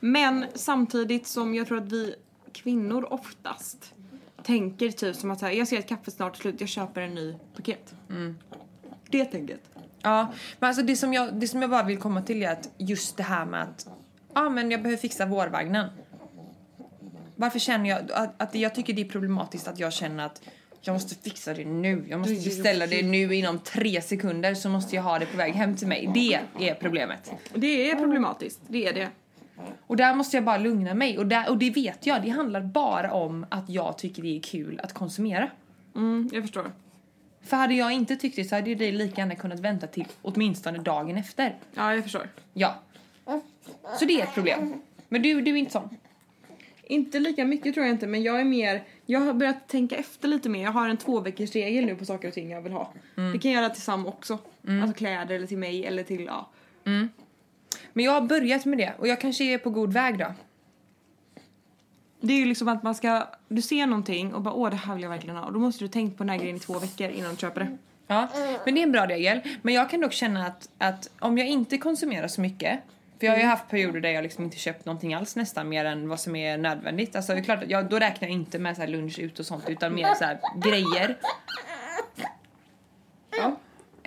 Men 0.00 0.46
samtidigt 0.54 1.26
som 1.26 1.54
jag 1.54 1.66
tror 1.66 1.78
att 1.78 1.92
vi 1.92 2.14
kvinnor 2.52 3.12
oftast 3.12 3.94
tänker 4.42 4.90
typ 4.90 5.16
som 5.16 5.30
att 5.30 5.40
här, 5.40 5.50
jag 5.50 5.68
ser 5.68 5.78
att 5.78 5.88
kaffet 5.88 6.14
snart 6.14 6.36
är 6.36 6.40
slut, 6.40 6.60
jag 6.60 6.68
köper 6.68 7.00
en 7.00 7.14
ny 7.14 7.34
paket. 7.56 7.94
Mm. 8.10 8.38
Det 9.08 9.24
tänket. 9.24 9.60
Ja, 10.02 10.32
men 10.58 10.68
alltså 10.68 10.82
det 10.82 10.96
som, 10.96 11.12
jag, 11.12 11.34
det 11.34 11.48
som 11.48 11.62
jag 11.62 11.70
bara 11.70 11.82
vill 11.82 11.98
komma 11.98 12.22
till 12.22 12.42
är 12.42 12.52
att 12.52 12.70
just 12.78 13.16
det 13.16 13.22
här 13.22 13.46
med 13.46 13.62
att 13.62 13.86
ja, 14.34 14.48
men 14.48 14.70
jag 14.70 14.82
behöver 14.82 15.00
fixa 15.00 15.26
vårvagnen. 15.26 15.88
Varför 17.36 17.58
känner 17.58 17.90
jag 17.90 18.12
att, 18.12 18.42
att 18.42 18.54
jag 18.54 18.74
tycker 18.74 18.92
det 18.92 19.02
är 19.02 19.08
problematiskt 19.08 19.68
att 19.68 19.78
jag 19.78 19.92
känner 19.92 20.26
att 20.26 20.42
jag 20.86 20.94
måste 20.94 21.14
fixa 21.14 21.54
det 21.54 21.64
nu. 21.64 22.04
Jag 22.08 22.20
måste 22.20 22.34
beställa 22.34 22.86
det 22.86 23.02
nu 23.02 23.34
inom 23.34 23.58
tre 23.58 24.02
sekunder 24.02 24.54
så 24.54 24.68
måste 24.68 24.96
jag 24.96 25.02
ha 25.02 25.18
det 25.18 25.26
på 25.26 25.36
väg 25.36 25.54
hem 25.54 25.76
till 25.76 25.88
mig. 25.88 26.10
Det 26.14 26.68
är 26.68 26.74
problemet. 26.74 27.32
Det 27.54 27.90
är 27.90 27.96
problematiskt, 27.96 28.60
det 28.68 28.86
är 28.86 28.92
det. 28.92 29.08
Och 29.86 29.96
där 29.96 30.14
måste 30.14 30.36
jag 30.36 30.44
bara 30.44 30.58
lugna 30.58 30.94
mig. 30.94 31.18
Och, 31.18 31.26
där, 31.26 31.50
och 31.50 31.58
det 31.58 31.70
vet 31.70 32.06
jag, 32.06 32.22
det 32.22 32.28
handlar 32.28 32.60
bara 32.60 33.12
om 33.12 33.46
att 33.48 33.70
jag 33.70 33.98
tycker 33.98 34.22
det 34.22 34.36
är 34.36 34.40
kul 34.40 34.80
att 34.82 34.92
konsumera. 34.92 35.50
Mm, 35.94 36.30
jag 36.32 36.42
förstår. 36.42 36.72
För 37.42 37.56
hade 37.56 37.74
jag 37.74 37.92
inte 37.92 38.16
tyckt 38.16 38.36
det 38.36 38.44
så 38.44 38.54
hade 38.54 38.74
det 38.74 38.92
lika 38.92 39.20
gärna 39.20 39.34
kunnat 39.34 39.60
vänta 39.60 39.86
till 39.86 40.06
åtminstone 40.22 40.78
dagen 40.78 41.16
efter. 41.16 41.58
Ja, 41.74 41.94
jag 41.94 42.02
förstår. 42.02 42.28
Ja. 42.52 42.82
Så 43.98 44.04
det 44.04 44.20
är 44.20 44.22
ett 44.22 44.34
problem. 44.34 44.82
Men 45.08 45.22
du, 45.22 45.40
du 45.40 45.50
är 45.50 45.56
inte 45.56 45.72
sån. 45.72 45.88
Inte 46.82 47.18
lika 47.18 47.44
mycket 47.44 47.74
tror 47.74 47.86
jag 47.86 47.94
inte, 47.94 48.06
men 48.06 48.22
jag 48.22 48.40
är 48.40 48.44
mer... 48.44 48.82
Jag 49.06 49.20
har 49.20 49.34
börjat 49.34 49.68
tänka 49.68 49.96
efter 49.96 50.28
lite 50.28 50.48
mer. 50.48 50.62
Jag 50.62 50.72
har 50.72 50.88
en 50.88 50.96
två 50.96 51.20
veckors 51.20 51.52
regel 51.52 51.86
nu 51.86 51.96
på 51.96 52.04
saker 52.04 52.28
och 52.28 52.34
ting 52.34 52.50
jag 52.50 52.62
vill 52.62 52.72
ha. 52.72 52.92
Det 53.32 53.38
kan 53.38 53.50
jag 53.50 53.62
göra 53.62 53.72
till 53.74 53.82
Sam 53.82 54.06
också. 54.06 54.38
Alltså 54.82 54.98
kläder 54.98 55.34
eller 55.34 55.46
till 55.46 55.58
mig 55.58 55.86
eller 55.86 56.02
till, 56.02 56.24
ja. 56.24 56.48
Men 57.92 58.04
jag 58.04 58.12
har 58.12 58.20
börjat 58.20 58.64
med 58.64 58.78
det 58.78 58.92
och 58.98 59.08
jag 59.08 59.20
kanske 59.20 59.44
är 59.44 59.58
på 59.58 59.70
god 59.70 59.92
väg 59.92 60.18
då. 60.18 60.34
Det 62.20 62.32
är 62.32 62.38
ju 62.38 62.44
liksom 62.44 62.68
att 62.68 62.82
man 62.82 62.94
ska, 62.94 63.28
du 63.48 63.62
ser 63.62 63.86
någonting 63.86 64.34
och 64.34 64.42
bara 64.42 64.54
åh 64.54 64.70
det 64.70 64.76
här 64.76 64.94
vill 64.94 65.02
jag 65.02 65.10
verkligen 65.10 65.36
ha. 65.36 65.44
Och 65.44 65.52
då 65.52 65.58
måste 65.58 65.84
du 65.84 65.88
tänka 65.88 66.16
på 66.16 66.22
den 66.22 66.30
här 66.30 66.38
grejen 66.38 66.56
i 66.56 66.60
två 66.60 66.78
veckor 66.78 67.10
innan 67.10 67.30
du 67.30 67.36
köper 67.36 67.60
det. 67.60 67.78
Ja, 68.06 68.28
men 68.64 68.74
det 68.74 68.80
är 68.80 68.82
en 68.82 68.92
bra 68.92 69.06
regel. 69.06 69.40
Men 69.62 69.74
jag 69.74 69.90
kan 69.90 70.00
dock 70.00 70.12
känna 70.12 70.46
att, 70.46 70.68
att 70.78 71.10
om 71.18 71.38
jag 71.38 71.48
inte 71.48 71.78
konsumerar 71.78 72.28
så 72.28 72.40
mycket 72.40 72.80
för 73.18 73.26
jag 73.26 73.32
har 73.32 73.40
ju 73.40 73.46
haft 73.46 73.68
perioder 73.68 74.00
där 74.00 74.10
jag 74.10 74.22
liksom 74.22 74.44
inte 74.44 74.56
köpt 74.56 74.84
någonting 74.84 75.14
alls 75.14 75.36
nästan 75.36 75.68
mer 75.68 75.84
än 75.84 76.08
vad 76.08 76.20
som 76.20 76.36
är 76.36 76.58
nödvändigt. 76.58 77.16
Alltså 77.16 77.32
det 77.32 77.38
är 77.38 77.44
klart 77.44 77.64
jag, 77.68 77.88
då 77.88 77.98
räknar 77.98 78.28
jag 78.28 78.34
inte 78.34 78.58
med 78.58 78.76
så 78.76 78.82
här 78.82 78.88
lunch 78.88 79.18
ut 79.18 79.38
och 79.38 79.46
sånt 79.46 79.68
utan 79.68 79.94
mer 79.94 80.14
så 80.14 80.24
här 80.24 80.38
grejer. 80.56 81.16
Ja. 83.30 83.56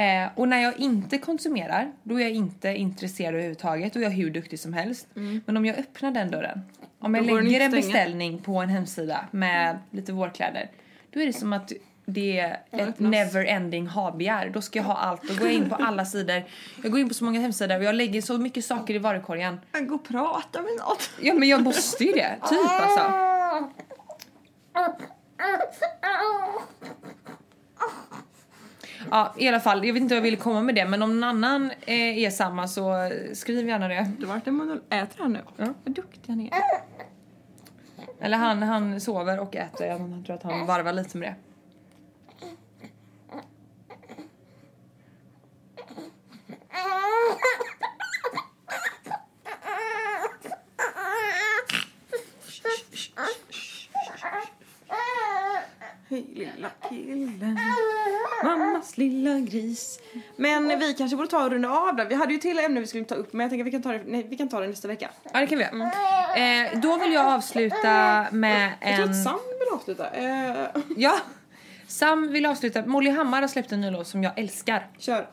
Eh, 0.04 0.30
och 0.36 0.48
när 0.48 0.60
jag 0.60 0.80
inte 0.80 1.18
konsumerar, 1.18 1.92
då 2.04 2.20
är 2.20 2.22
jag 2.22 2.32
inte 2.32 2.76
intresserad 2.76 3.34
överhuvudtaget 3.34 3.96
och 3.96 4.02
jag 4.02 4.12
är 4.12 4.16
hur 4.16 4.30
duktig 4.30 4.60
som 4.60 4.74
helst. 4.74 5.08
Men 5.46 5.58
om 5.58 5.66
jag 5.66 5.78
öppnar 5.78 6.12
den 6.12 6.32
dörren, 6.32 6.62
om 7.00 7.16
jag 7.16 7.26
lägger 7.26 7.60
en 7.60 7.72
beställning 7.72 8.40
på 8.40 8.62
en 8.62 8.70
hemsida 8.70 9.28
med 9.32 9.80
lite 9.92 10.14
vårkläder, 10.14 10.70
då 11.12 11.22
är 11.22 11.26
det 11.26 11.34
som 11.34 11.54
att 11.54 11.72
det 12.10 12.40
är 12.40 12.60
ett 12.72 12.82
öppnas. 12.82 13.12
never 13.12 13.46
ending 13.46 13.88
ha-begär. 13.88 14.50
Då 14.50 14.62
ska 14.62 14.80
jag 14.80 14.84
ha 14.84 14.94
allt. 14.94 15.22
Då 15.24 15.34
går 15.34 15.44
jag 15.44 15.54
in 15.54 15.70
på 15.70 15.76
alla 15.76 16.06
sidor. 16.06 16.44
Jag 16.84 16.92
går 16.92 17.00
in 17.00 17.08
på 17.08 17.14
så 17.14 17.24
många 17.26 17.40
hemsidor 17.40 17.78
och 17.78 17.84
jag 17.84 17.96
lägger 17.96 18.22
så 18.22 18.38
mycket 18.38 18.66
saker 18.66 18.94
i 18.94 18.98
varukorgen. 18.98 19.60
Gå 19.82 19.96
och 19.96 20.08
prata 20.08 20.62
med 20.62 20.72
något. 20.80 21.10
Ja 21.22 21.34
men 21.34 21.50
jag 21.50 21.62
måste 21.62 22.04
ju 22.04 22.12
det, 22.12 22.36
typ 22.50 22.60
alltså. 22.82 23.02
Ja 29.12 29.34
i 29.38 29.48
alla 29.48 29.60
fall, 29.60 29.86
jag 29.86 29.94
vet 29.94 30.02
inte 30.02 30.16
vad 30.16 30.18
jag 30.18 30.24
ville 30.24 30.38
komma 30.38 30.62
med 30.62 30.76
det 30.76 30.86
men 30.86 31.04
om 31.04 31.20
någon 31.20 31.24
annan 31.24 31.72
eh, 31.86 32.24
är 32.24 32.30
samma 32.30 32.68
så 32.68 33.12
skriv 33.34 33.68
gärna 33.68 33.88
det. 33.88 34.12
Du 34.20 34.26
vart 34.26 34.48
en 34.48 34.54
monolog. 34.54 34.82
Äter 34.90 35.18
han 35.18 35.34
nu? 35.34 35.40
Ja. 35.58 35.66
Vad 35.84 35.96
duktig 35.96 36.22
han 36.28 36.40
är. 36.42 36.52
Eller 38.22 38.38
han, 38.38 38.64
han 38.64 39.02
sover 39.02 39.40
och 39.40 39.56
äter, 39.56 39.88
jag 39.88 40.24
tror 40.26 40.36
att 40.36 40.44
han 40.44 40.66
varvar 40.66 40.94
lite 40.94 41.18
med 41.18 41.30
det. 41.30 41.36
Hej 56.10 56.26
lilla 56.34 56.70
killen. 56.90 57.60
Mammas 58.44 58.98
lilla 58.98 59.40
gris. 59.40 60.00
Men 60.36 60.80
vi 60.80 60.94
kanske 60.94 61.18
borde 61.18 61.30
ta 61.30 61.44
och 61.44 61.52
runda 61.52 61.70
av 61.70 61.96
där. 61.96 62.06
Vi 62.06 62.16
hade 62.16 62.34
ju 62.34 62.40
till 62.40 62.60
ämne 62.60 62.80
vi 62.80 62.88
skulle 62.88 63.06
ta 63.06 63.16
upp 63.16 63.34
men 63.34 63.42
jag 63.42 63.50
tänker 63.50 63.64
vi 63.64 63.72
kan 63.72 63.82
ta 63.82 63.92
det, 63.92 64.02
nej, 64.06 64.28
vi 64.30 64.38
kan 64.38 64.50
ta 64.50 64.60
det 64.60 64.68
nästa 64.68 64.88
vecka. 64.88 65.10
Ja 65.34 65.40
det 65.40 65.48
kan 65.48 65.58
vi 65.58 65.64
göra. 65.64 66.66
Eh, 66.68 66.80
då 66.80 66.98
vill 66.98 67.14
jag 67.14 67.26
avsluta 67.26 68.26
med 68.32 68.72
Jag 68.82 68.96
tror 68.96 69.06
en... 69.06 69.12
att 69.12 69.24
Sam 69.24 69.40
vill 69.60 69.74
avsluta. 69.74 70.10
Eh, 70.10 70.68
Ja! 70.98 71.20
Sam 71.88 72.32
vill 72.32 72.46
avsluta. 72.46 72.86
Molly 72.86 73.10
Hammar 73.10 73.42
har 73.42 73.48
släppt 73.48 73.72
en 73.72 73.82
ny 73.82 73.90
låt 73.92 74.08
som 74.08 74.24
jag 74.24 74.40
älskar. 74.40 74.88
kör. 74.98 75.28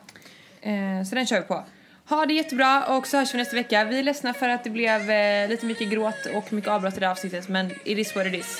Eh, 0.61 1.03
så 1.09 1.15
den 1.15 1.25
kör 1.25 1.39
vi 1.41 1.45
på. 1.47 1.63
Ha 2.09 2.25
det 2.25 2.33
jättebra 2.33 2.85
och 2.97 3.07
så 3.07 3.17
hörs 3.17 3.33
vi 3.33 3.37
nästa 3.37 3.55
vecka. 3.55 3.83
Vi 3.85 3.99
är 3.99 4.03
ledsna 4.03 4.33
för 4.33 4.49
att 4.49 4.63
det 4.63 4.69
blev 4.69 5.11
eh, 5.11 5.49
lite 5.49 5.65
mycket 5.65 5.89
gråt 5.89 6.25
och 6.35 6.53
mycket 6.53 6.69
avbrott 6.69 6.97
i 6.97 6.99
det 6.99 7.05
här 7.05 7.11
avsnittet 7.11 7.49
men 7.49 7.71
it 7.71 7.97
is 7.97 8.15
what 8.15 8.25
it 8.27 8.33
is. 8.33 8.59